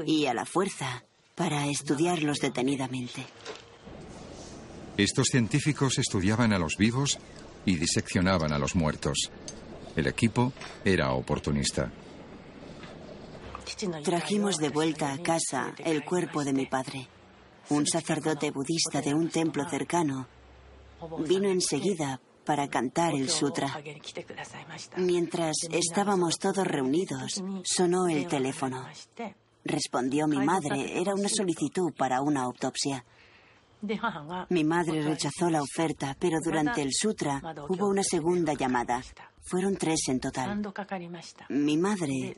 [0.06, 1.04] y a la fuerza
[1.34, 3.26] para estudiarlos detenidamente.
[4.96, 7.18] Estos científicos estudiaban a los vivos
[7.64, 9.30] y diseccionaban a los muertos.
[9.96, 10.52] El equipo
[10.84, 11.90] era oportunista.
[14.04, 17.08] Trajimos de vuelta a casa el cuerpo de mi padre.
[17.70, 20.28] Un sacerdote budista de un templo cercano
[21.26, 23.82] vino enseguida para cantar el sutra.
[24.96, 28.86] Mientras estábamos todos reunidos, sonó el teléfono.
[29.64, 33.04] Respondió mi madre, era una solicitud para una autopsia.
[34.50, 39.02] Mi madre rechazó la oferta, pero durante el sutra hubo una segunda llamada.
[39.42, 40.62] Fueron tres en total.
[41.50, 42.36] Mi madre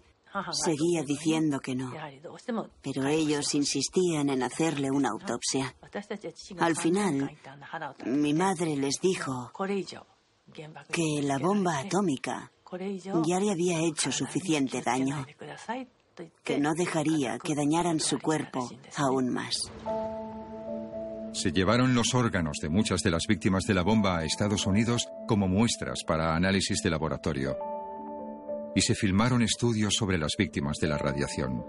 [0.53, 1.93] seguía diciendo que no,
[2.83, 5.75] pero ellos insistían en hacerle una autopsia.
[6.59, 7.31] Al final,
[8.05, 9.53] mi madre les dijo
[10.91, 12.51] que la bomba atómica
[13.25, 15.25] ya le había hecho suficiente daño,
[16.43, 19.55] que no dejaría que dañaran su cuerpo aún más.
[21.37, 25.07] Se llevaron los órganos de muchas de las víctimas de la bomba a Estados Unidos
[25.28, 27.59] como muestras para análisis de laboratorio
[28.74, 31.62] y se filmaron estudios sobre las víctimas de la radiación.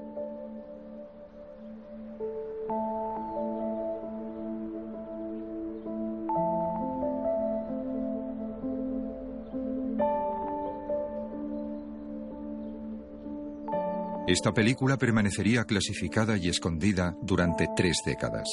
[14.28, 18.48] Esta película permanecería clasificada y escondida durante tres décadas.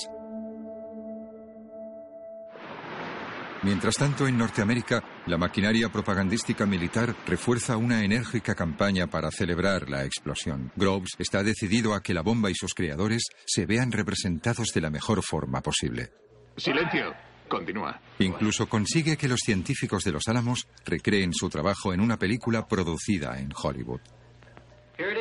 [3.64, 10.04] Mientras tanto, en Norteamérica, la maquinaria propagandística militar refuerza una enérgica campaña para celebrar la
[10.04, 10.70] explosión.
[10.76, 14.90] Groves está decidido a que la bomba y sus creadores se vean representados de la
[14.90, 16.12] mejor forma posible.
[16.58, 17.14] Silencio.
[17.48, 17.98] Continúa.
[18.18, 23.38] Incluso consigue que los científicos de los Álamos recreen su trabajo en una película producida
[23.38, 24.00] en Hollywood.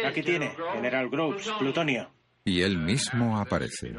[0.05, 2.09] Aquí tiene, General Groves, plutonio.
[2.45, 3.95] Y él mismo aparece.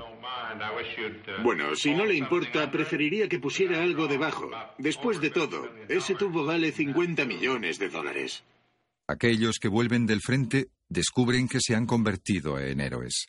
[1.42, 4.50] Bueno, si no le importa, preferiría que pusiera algo debajo.
[4.78, 8.44] Después de todo, ese tubo vale 50 millones de dólares.
[9.06, 13.26] Aquellos que vuelven del frente descubren que se han convertido en héroes.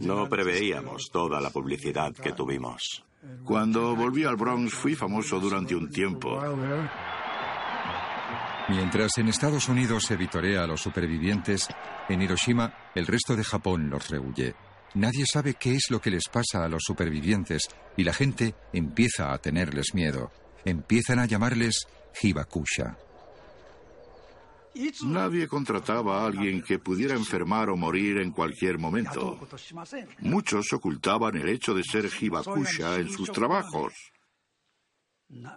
[0.00, 3.04] No preveíamos toda la publicidad que tuvimos.
[3.44, 6.40] Cuando volví al Bronx fui famoso durante un tiempo.
[8.70, 11.66] Mientras en Estados Unidos se vitorea a los supervivientes,
[12.08, 14.54] en Hiroshima el resto de Japón los rehuye.
[14.94, 19.32] Nadie sabe qué es lo que les pasa a los supervivientes y la gente empieza
[19.32, 20.30] a tenerles miedo.
[20.64, 21.88] Empiezan a llamarles
[22.22, 22.96] Hibakusha.
[25.02, 29.36] Nadie contrataba a alguien que pudiera enfermar o morir en cualquier momento.
[30.20, 33.92] Muchos ocultaban el hecho de ser Hibakusha en sus trabajos.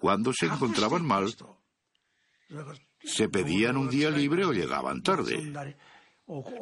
[0.02, 1.32] Cuando se encontraban mal,
[3.04, 5.76] se pedían un día libre o llegaban tarde.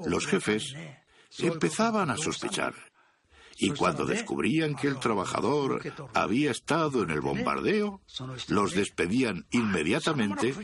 [0.06, 0.76] Los jefes
[1.40, 2.74] empezaban a sospechar.
[3.58, 5.82] Y cuando descubrían que el trabajador
[6.16, 8.02] había estado en el bombardeo,
[8.48, 10.56] los despedían inmediatamente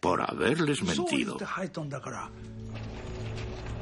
[0.00, 1.36] por haberles mentido.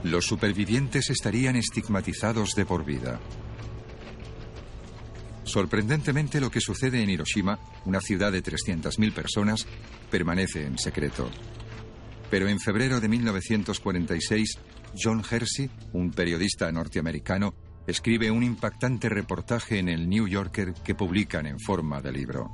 [0.05, 3.21] Los supervivientes estarían estigmatizados de por vida.
[5.45, 9.67] Sorprendentemente, lo que sucede en Hiroshima, una ciudad de 300.000 personas,
[10.11, 11.31] permanece en secreto.
[12.31, 14.59] Pero en febrero de 1946,
[15.01, 17.55] John Hersey, un periodista norteamericano,
[17.87, 22.51] escribe un impactante reportaje en el New Yorker que publican en forma de libro.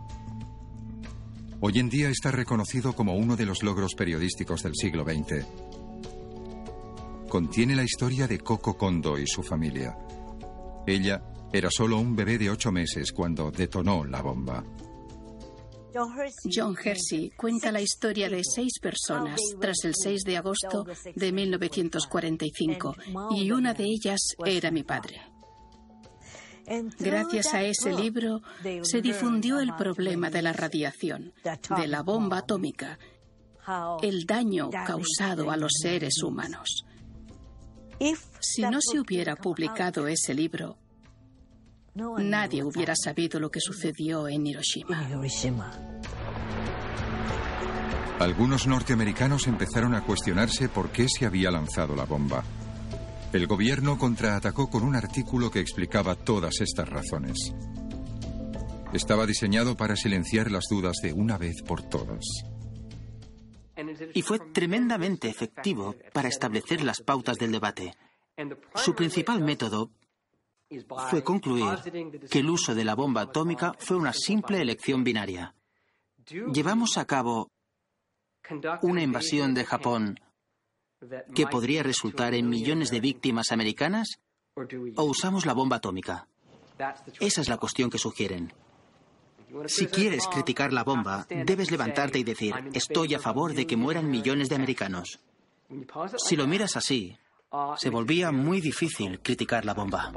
[1.60, 5.44] Hoy en día está reconocido como uno de los logros periodísticos del siglo XX.
[7.28, 9.96] Contiene la historia de Coco Kondo y su familia.
[10.86, 11.20] Ella
[11.52, 14.64] era solo un bebé de ocho meses cuando detonó la bomba.
[16.44, 20.84] John Hersey cuenta la historia de seis personas tras el 6 de agosto
[21.14, 22.96] de 1945
[23.34, 25.20] y una de ellas era mi padre.
[26.98, 28.42] Gracias a ese libro
[28.82, 32.98] se difundió el problema de la radiación, de la bomba atómica,
[34.02, 36.84] el daño causado a los seres humanos.
[38.40, 40.76] Si no se hubiera publicado ese libro,
[41.94, 45.08] nadie hubiera sabido lo que sucedió en Hiroshima.
[48.18, 52.42] Algunos norteamericanos empezaron a cuestionarse por qué se había lanzado la bomba.
[53.32, 57.36] El gobierno contraatacó con un artículo que explicaba todas estas razones.
[58.92, 62.24] Estaba diseñado para silenciar las dudas de una vez por todas.
[64.14, 67.94] Y fue tremendamente efectivo para establecer las pautas del debate.
[68.74, 69.90] Su principal método
[71.10, 71.78] fue concluir
[72.30, 75.54] que el uso de la bomba atómica fue una simple elección binaria.
[76.52, 77.50] Llevamos a cabo
[78.82, 80.20] una invasión de Japón
[81.34, 84.18] que podría resultar en millones de víctimas americanas
[84.96, 86.26] o usamos la bomba atómica?
[87.20, 88.52] Esa es la cuestión que sugieren.
[89.66, 94.10] Si quieres criticar la bomba, debes levantarte y decir, estoy a favor de que mueran
[94.10, 95.20] millones de americanos.
[96.18, 97.16] Si lo miras así,
[97.76, 100.10] se volvía muy difícil criticar la bomba.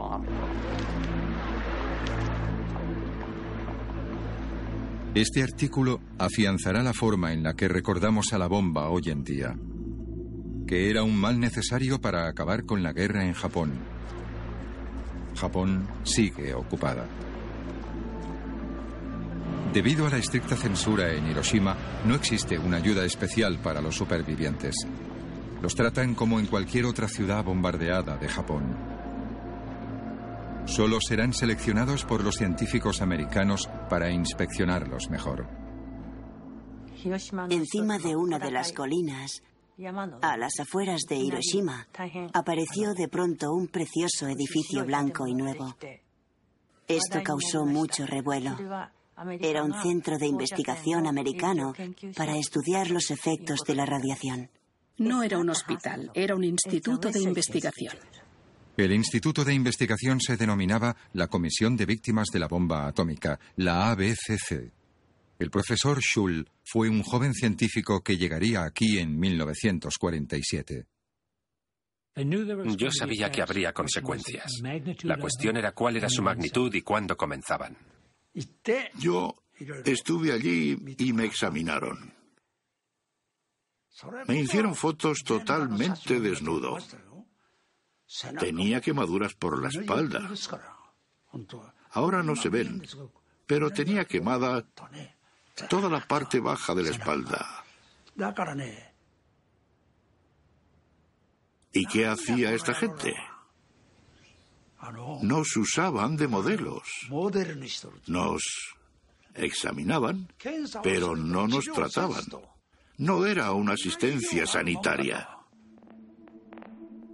[5.13, 9.55] Este artículo afianzará la forma en la que recordamos a la bomba hoy en día
[10.71, 13.73] que era un mal necesario para acabar con la guerra en Japón.
[15.35, 17.05] Japón sigue ocupada.
[19.73, 21.75] Debido a la estricta censura en Hiroshima,
[22.05, 24.87] no existe una ayuda especial para los supervivientes.
[25.61, 28.75] Los tratan como en cualquier otra ciudad bombardeada de Japón.
[30.65, 35.47] Solo serán seleccionados por los científicos americanos para inspeccionarlos mejor.
[37.49, 39.41] Encima de una de las colinas
[40.21, 41.87] a las afueras de Hiroshima,
[42.33, 45.75] apareció de pronto un precioso edificio blanco y nuevo.
[46.87, 48.55] Esto causó mucho revuelo.
[49.39, 51.73] Era un centro de investigación americano
[52.15, 54.49] para estudiar los efectos de la radiación.
[55.01, 57.95] No era un hospital, era un instituto de investigación.
[58.77, 63.89] El instituto de investigación se denominaba la Comisión de Víctimas de la Bomba Atómica, la
[63.89, 64.71] ABCC.
[65.39, 70.85] El profesor Schull fue un joven científico que llegaría aquí en 1947.
[72.77, 74.61] Yo sabía que habría consecuencias.
[75.01, 77.75] La cuestión era cuál era su magnitud y cuándo comenzaban.
[78.99, 79.35] Yo
[79.83, 82.20] estuve allí y me examinaron.
[84.27, 86.77] Me hicieron fotos totalmente desnudo.
[88.39, 90.29] Tenía quemaduras por la espalda.
[91.91, 92.83] Ahora no se ven,
[93.45, 94.65] pero tenía quemada
[95.69, 97.63] toda la parte baja de la espalda.
[101.73, 103.15] ¿Y qué hacía esta gente?
[105.21, 107.07] Nos usaban de modelos.
[108.07, 108.43] Nos
[109.35, 110.27] examinaban,
[110.83, 112.25] pero no nos trataban.
[113.01, 115.27] No era una asistencia sanitaria.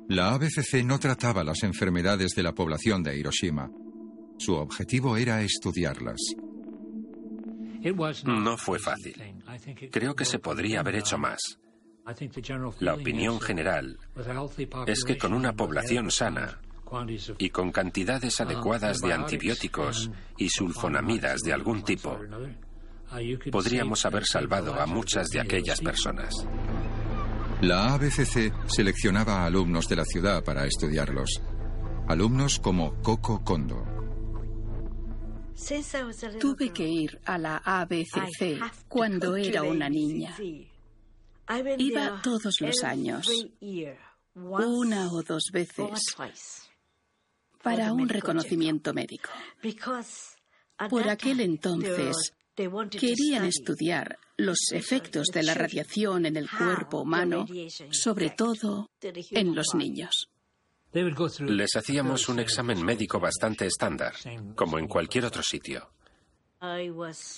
[0.10, 3.72] La ABCC no trataba las enfermedades de la población de Hiroshima.
[4.38, 6.18] Su objetivo era estudiarlas.
[8.26, 9.16] No fue fácil.
[9.90, 11.40] Creo que se podría haber hecho más.
[12.80, 13.98] La opinión general
[14.88, 16.60] es que con una población sana
[17.38, 22.20] y con cantidades adecuadas de antibióticos y sulfonamidas de algún tipo,
[23.52, 26.34] podríamos haber salvado a muchas de aquellas personas.
[27.62, 31.42] La ABCC seleccionaba a alumnos de la ciudad para estudiarlos.
[32.08, 33.84] Alumnos como Coco Kondo.
[36.40, 40.36] Tuve que ir a la ABCC cuando era una niña.
[41.78, 43.28] Iba todos los años,
[44.36, 45.90] una o dos veces,
[47.64, 49.32] para un reconocimiento médico.
[50.90, 52.37] Por aquel entonces
[53.00, 57.46] querían estudiar los efectos de la radiación en el cuerpo humano,
[57.92, 60.30] sobre todo en los niños.
[61.40, 64.16] Les hacíamos un examen médico bastante estándar,
[64.56, 65.92] como en cualquier otro sitio.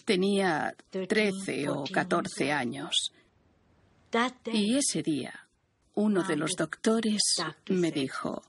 [0.06, 3.12] Tenía 13 o 14 años.
[4.46, 5.48] Y ese día,
[5.96, 7.22] uno de los doctores
[7.68, 8.42] me dijo,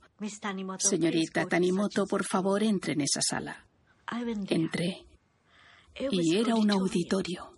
[0.78, 3.66] señorita Tanimoto, por favor, entre en esa sala.
[4.48, 5.09] Entré.
[5.94, 7.50] Y era un auditorio.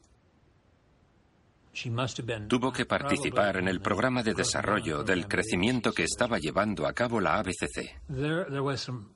[2.48, 7.18] Tuvo que participar en el programa de desarrollo del crecimiento que estaba llevando a cabo
[7.20, 8.00] la ABCC.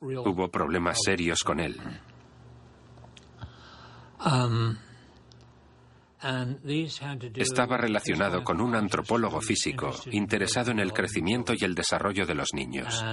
[0.01, 1.79] Hubo problemas serios con él.
[7.35, 12.47] Estaba relacionado con un antropólogo físico interesado en el crecimiento y el desarrollo de los
[12.53, 13.03] niños.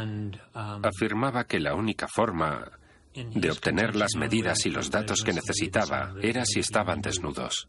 [0.54, 2.66] Afirmaba que la única forma
[3.14, 7.68] de obtener las medidas y los datos que necesitaba era si estaban desnudos.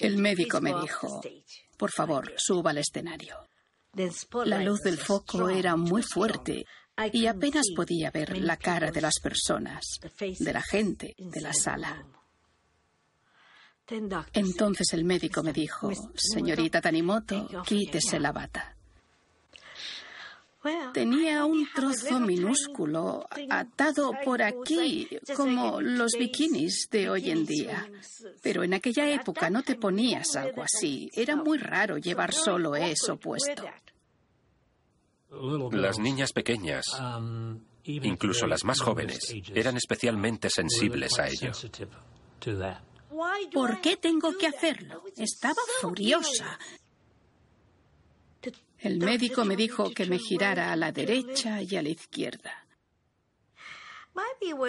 [0.00, 1.20] El médico me dijo,
[1.76, 3.36] por favor, suba al escenario.
[4.44, 6.64] La luz del foco era muy fuerte
[7.12, 12.06] y apenas podía ver la cara de las personas, de la gente de la sala.
[14.32, 18.76] Entonces el médico me dijo, señorita Tanimoto, quítese la bata.
[20.92, 27.90] Tenía un trozo minúsculo atado por aquí, como los bikinis de hoy en día.
[28.42, 31.10] Pero en aquella época no te ponías algo así.
[31.14, 33.64] Era muy raro llevar solo eso puesto.
[35.72, 36.84] Las niñas pequeñas,
[37.84, 41.52] incluso las más jóvenes, eran especialmente sensibles a ello.
[43.52, 45.02] ¿Por qué tengo que hacerlo?
[45.16, 46.58] Estaba furiosa.
[48.82, 52.66] El médico me dijo que me girara a la derecha y a la izquierda.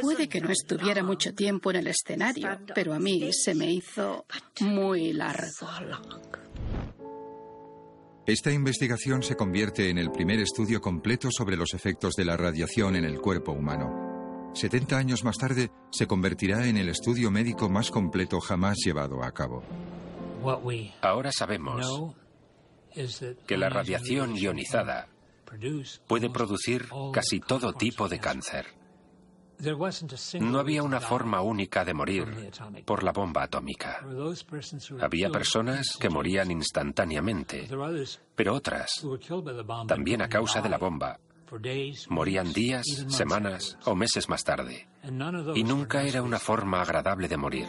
[0.01, 4.25] Puede que no estuviera mucho tiempo en el escenario, pero a mí se me hizo
[4.61, 5.67] muy largo.
[8.25, 12.95] Esta investigación se convierte en el primer estudio completo sobre los efectos de la radiación
[12.95, 14.51] en el cuerpo humano.
[14.53, 19.31] 70 años más tarde se convertirá en el estudio médico más completo jamás llevado a
[19.31, 19.63] cabo.
[21.01, 22.15] Ahora sabemos
[23.47, 25.07] que la radiación ionizada
[26.07, 28.65] puede producir casi todo tipo de cáncer.
[30.39, 32.51] No había una forma única de morir
[32.85, 34.05] por la bomba atómica.
[34.99, 37.69] Había personas que morían instantáneamente,
[38.35, 39.05] pero otras,
[39.87, 41.19] también a causa de la bomba,
[42.09, 44.87] morían días, semanas o meses más tarde.
[45.55, 47.67] Y nunca era una forma agradable de morir.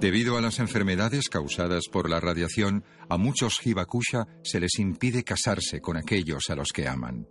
[0.00, 5.80] Debido a las enfermedades causadas por la radiación, a muchos hibakusha se les impide casarse
[5.80, 7.26] con aquellos a los que aman.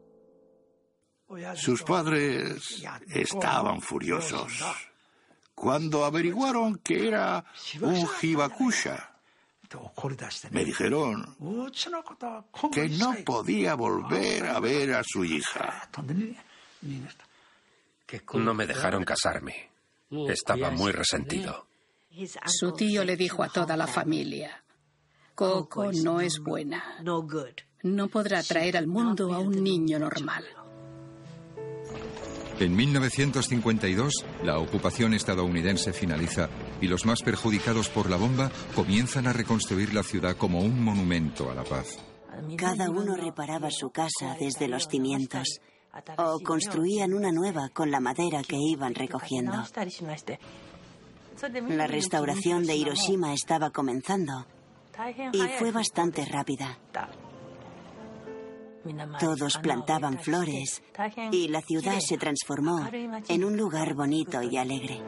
[1.56, 4.64] Sus padres estaban furiosos
[5.56, 7.46] cuando averiguaron que era
[7.82, 9.14] un hibakusha.
[10.52, 11.36] Me dijeron
[12.72, 15.90] que no podía volver a ver a su hija.
[18.34, 19.70] No me dejaron casarme.
[20.30, 21.67] Estaba muy resentido.
[22.46, 24.64] Su tío le dijo a toda la familia,
[25.36, 26.84] Coco no es buena.
[27.84, 30.46] No podrá traer al mundo a un niño normal.
[32.60, 36.50] En 1952, la ocupación estadounidense finaliza
[36.82, 41.52] y los más perjudicados por la bomba comienzan a reconstruir la ciudad como un monumento
[41.52, 42.00] a la paz.
[42.58, 45.60] Cada uno reparaba su casa desde los cimientos
[46.18, 49.64] o construían una nueva con la madera que iban recogiendo.
[51.70, 54.46] La restauración de Hiroshima estaba comenzando
[55.32, 56.78] y fue bastante rápida.
[59.20, 60.82] Todos plantaban flores
[61.32, 62.88] y la ciudad se transformó
[63.28, 65.02] en un lugar bonito y alegre.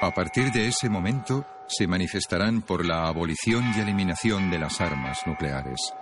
[0.00, 5.26] A partir de ese momento, se manifestarán por la abolición y eliminación de las armas
[5.26, 5.94] nucleares.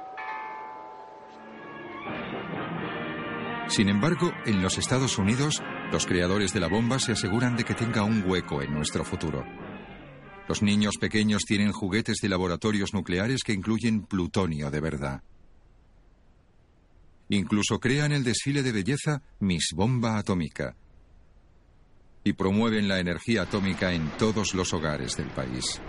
[3.73, 7.73] Sin embargo, en los Estados Unidos, los creadores de la bomba se aseguran de que
[7.73, 9.47] tenga un hueco en nuestro futuro.
[10.47, 15.23] Los niños pequeños tienen juguetes de laboratorios nucleares que incluyen plutonio de verdad.
[17.31, 20.77] Incluso crean el desfile de belleza Miss Bomba Atómica
[22.24, 25.81] y promueven la energía atómica en todos los hogares del país.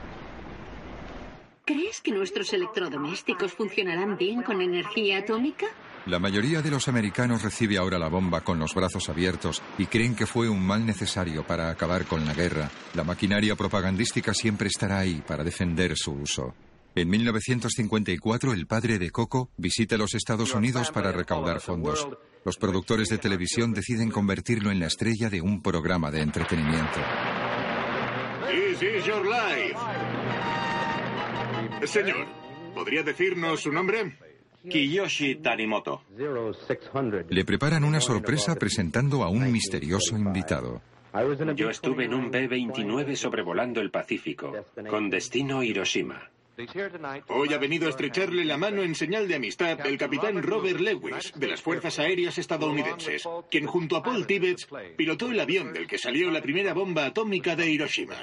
[1.65, 5.65] ¿Crees que nuestros electrodomésticos funcionarán bien con energía atómica?
[6.05, 10.15] La mayoría de los americanos recibe ahora la bomba con los brazos abiertos y creen
[10.15, 12.69] que fue un mal necesario para acabar con la guerra.
[12.93, 16.55] La maquinaria propagandística siempre estará ahí para defender su uso.
[16.93, 22.05] En 1954, el padre de Coco visita los Estados Unidos para recaudar fondos.
[22.43, 26.99] Los productores de televisión deciden convertirlo en la estrella de un programa de entretenimiento.
[31.85, 32.27] Señor,
[32.75, 34.17] ¿podría decirnos su nombre?
[34.69, 36.03] Kiyoshi Tanimoto.
[37.29, 40.81] Le preparan una sorpresa presentando a un misterioso invitado.
[41.55, 46.29] Yo estuve en un B-29 sobrevolando el Pacífico, con destino Hiroshima.
[47.29, 51.33] Hoy ha venido a estrecharle la mano en señal de amistad el capitán Robert Lewis,
[51.35, 55.97] de las Fuerzas Aéreas estadounidenses, quien junto a Paul Tibbets pilotó el avión del que
[55.97, 58.15] salió la primera bomba atómica de Hiroshima.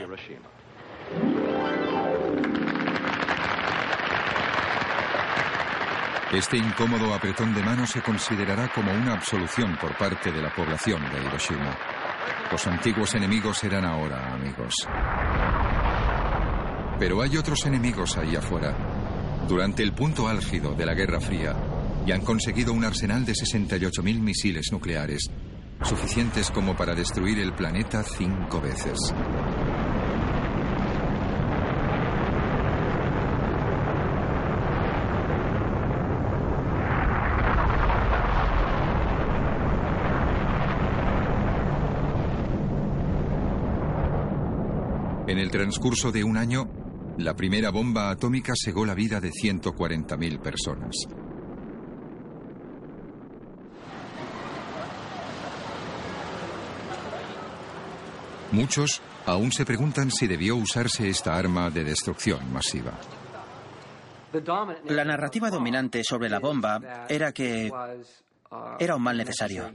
[6.32, 11.02] Este incómodo apretón de mano se considerará como una absolución por parte de la población
[11.10, 11.76] de Hiroshima.
[12.52, 14.74] Los antiguos enemigos eran ahora amigos.
[17.00, 18.76] Pero hay otros enemigos ahí afuera.
[19.48, 21.56] Durante el punto álgido de la Guerra Fría,
[22.06, 25.28] y han conseguido un arsenal de 68.000 misiles nucleares,
[25.82, 29.12] suficientes como para destruir el planeta cinco veces.
[45.30, 46.68] En el transcurso de un año,
[47.18, 50.96] la primera bomba atómica segó la vida de 140.000 personas.
[58.50, 62.98] Muchos aún se preguntan si debió usarse esta arma de destrucción masiva.
[64.86, 67.70] La narrativa dominante sobre la bomba era que
[68.80, 69.70] era un mal necesario.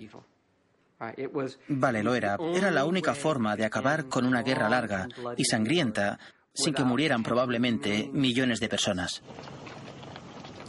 [1.67, 2.37] Vale, lo era.
[2.53, 5.07] Era la única forma de acabar con una guerra larga
[5.37, 6.19] y sangrienta
[6.53, 9.21] sin que murieran probablemente millones de personas.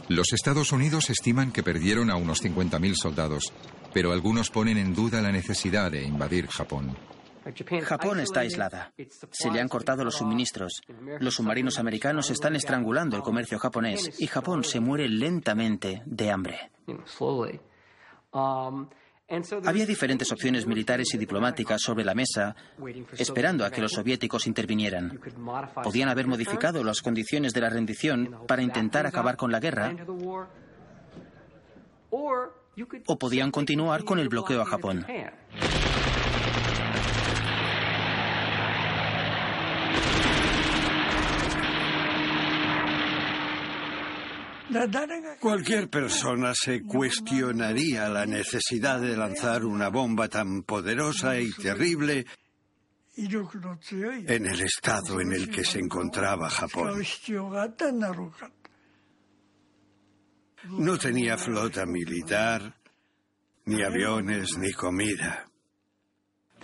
[0.09, 3.53] Los Estados Unidos estiman que perdieron a unos 50.000 soldados,
[3.93, 6.95] pero algunos ponen en duda la necesidad de invadir Japón.
[7.83, 8.93] Japón está aislada.
[9.31, 10.81] Se le han cortado los suministros.
[11.19, 16.71] Los submarinos americanos están estrangulando el comercio japonés y Japón se muere lentamente de hambre.
[19.65, 22.55] Había diferentes opciones militares y diplomáticas sobre la mesa,
[23.17, 25.19] esperando a que los soviéticos intervinieran.
[25.83, 29.95] Podían haber modificado las condiciones de la rendición para intentar acabar con la guerra,
[32.09, 35.05] o podían continuar con el bloqueo a Japón.
[45.39, 52.25] Cualquier persona se cuestionaría la necesidad de lanzar una bomba tan poderosa y terrible
[53.15, 57.01] en el estado en el que se encontraba Japón.
[60.69, 62.75] No tenía flota militar,
[63.65, 65.47] ni aviones, ni comida.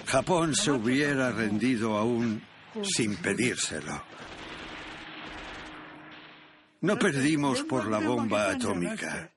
[0.05, 2.41] Japón se hubiera rendido aún
[2.83, 4.03] sin pedírselo.
[6.83, 9.31] No perdimos por la bomba atómica.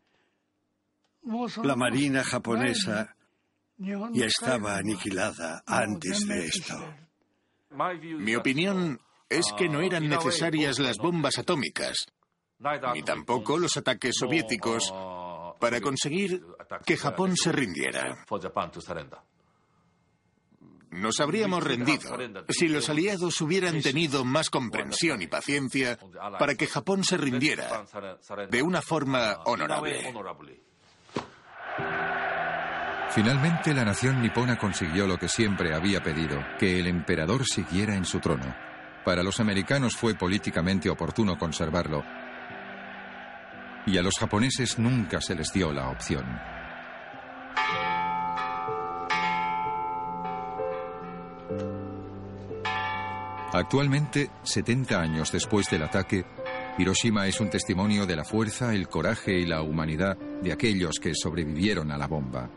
[1.62, 3.14] La Marina japonesa
[3.78, 6.74] ya estaba aniquilada antes de esto.
[8.18, 12.06] Mi opinión es que no eran necesarias las bombas atómicas,
[12.92, 14.92] ni tampoco los ataques soviéticos
[15.60, 16.44] para conseguir
[16.84, 18.26] que Japón se rindiera.
[20.96, 22.18] Nos habríamos rendido
[22.48, 25.98] si los aliados hubieran tenido más comprensión y paciencia
[26.38, 27.84] para que Japón se rindiera
[28.50, 30.12] de una forma honorable.
[33.10, 38.04] Finalmente, la nación nipona consiguió lo que siempre había pedido, que el emperador siguiera en
[38.04, 38.54] su trono.
[39.04, 42.04] Para los americanos fue políticamente oportuno conservarlo,
[43.86, 46.24] y a los japoneses nunca se les dio la opción.
[53.56, 56.26] Actualmente, 70 años después del ataque,
[56.76, 61.14] Hiroshima es un testimonio de la fuerza, el coraje y la humanidad de aquellos que
[61.14, 62.50] sobrevivieron a la bomba.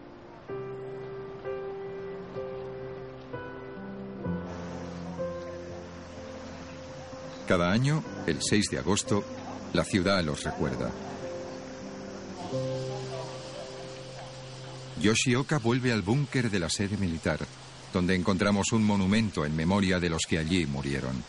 [7.47, 9.23] Cada año, el 6 de agosto,
[9.71, 10.91] la ciudad los recuerda.
[14.99, 17.39] Yoshioka vuelve al búnker de la sede militar
[17.93, 21.23] donde encontramos un monumento en memoria de los que allí murieron.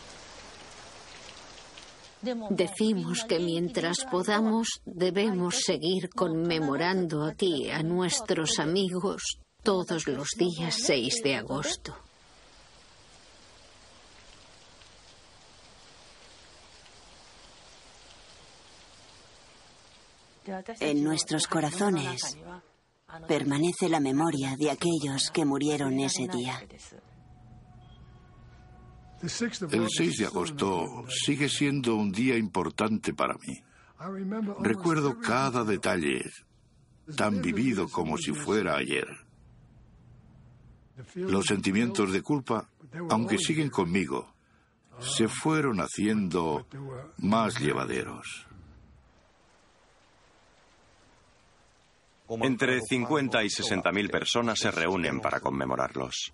[2.50, 11.22] Decimos que mientras podamos debemos seguir conmemorando aquí a nuestros amigos todos los días 6
[11.22, 11.96] de agosto.
[20.80, 22.36] En nuestros corazones
[23.26, 26.60] permanece la memoria de aquellos que murieron ese día.
[29.22, 33.62] El 6 de agosto sigue siendo un día importante para mí.
[34.60, 36.30] Recuerdo cada detalle,
[37.16, 39.06] tan vivido como si fuera ayer.
[41.14, 42.68] Los sentimientos de culpa,
[43.10, 44.32] aunque siguen conmigo,
[45.00, 46.66] se fueron haciendo
[47.18, 48.46] más llevaderos.
[52.42, 56.32] Entre 50 y 60 mil personas se reúnen para conmemorarlos.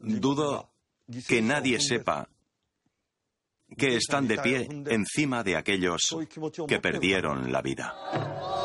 [0.00, 0.70] Dudo
[1.26, 2.28] que nadie sepa
[3.76, 6.16] que están de pie encima de aquellos
[6.66, 8.57] que perdieron la vida.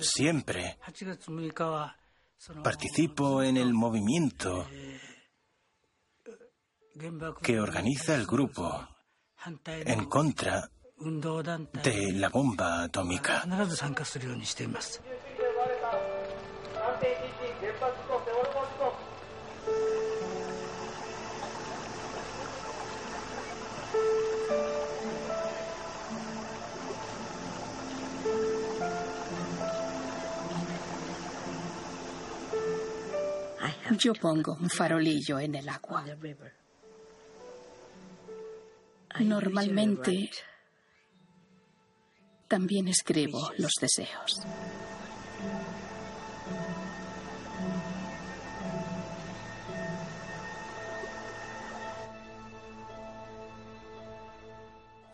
[0.00, 0.78] Siempre
[2.62, 4.66] participo en el movimiento
[7.42, 8.88] que organiza el grupo
[9.66, 13.44] en contra de la bomba atómica.
[33.98, 36.04] Yo pongo un farolillo en el agua.
[39.20, 40.30] Normalmente
[42.48, 44.46] también escribo los deseos.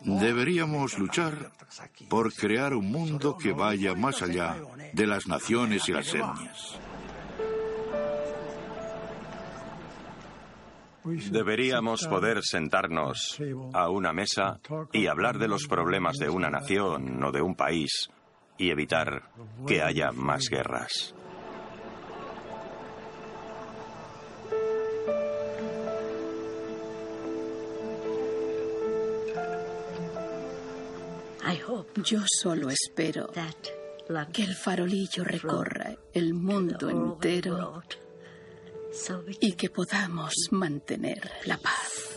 [0.03, 1.51] Deberíamos luchar
[2.09, 4.57] por crear un mundo que vaya más allá
[4.93, 6.79] de las naciones y las etnias.
[11.03, 13.39] Deberíamos poder sentarnos
[13.73, 14.59] a una mesa
[14.93, 18.09] y hablar de los problemas de una nación o de un país
[18.57, 19.29] y evitar
[19.65, 21.15] que haya más guerras.
[32.03, 33.29] Yo solo espero
[34.33, 37.83] que el farolillo recorra el mundo entero
[39.39, 42.10] y que podamos mantener la paz.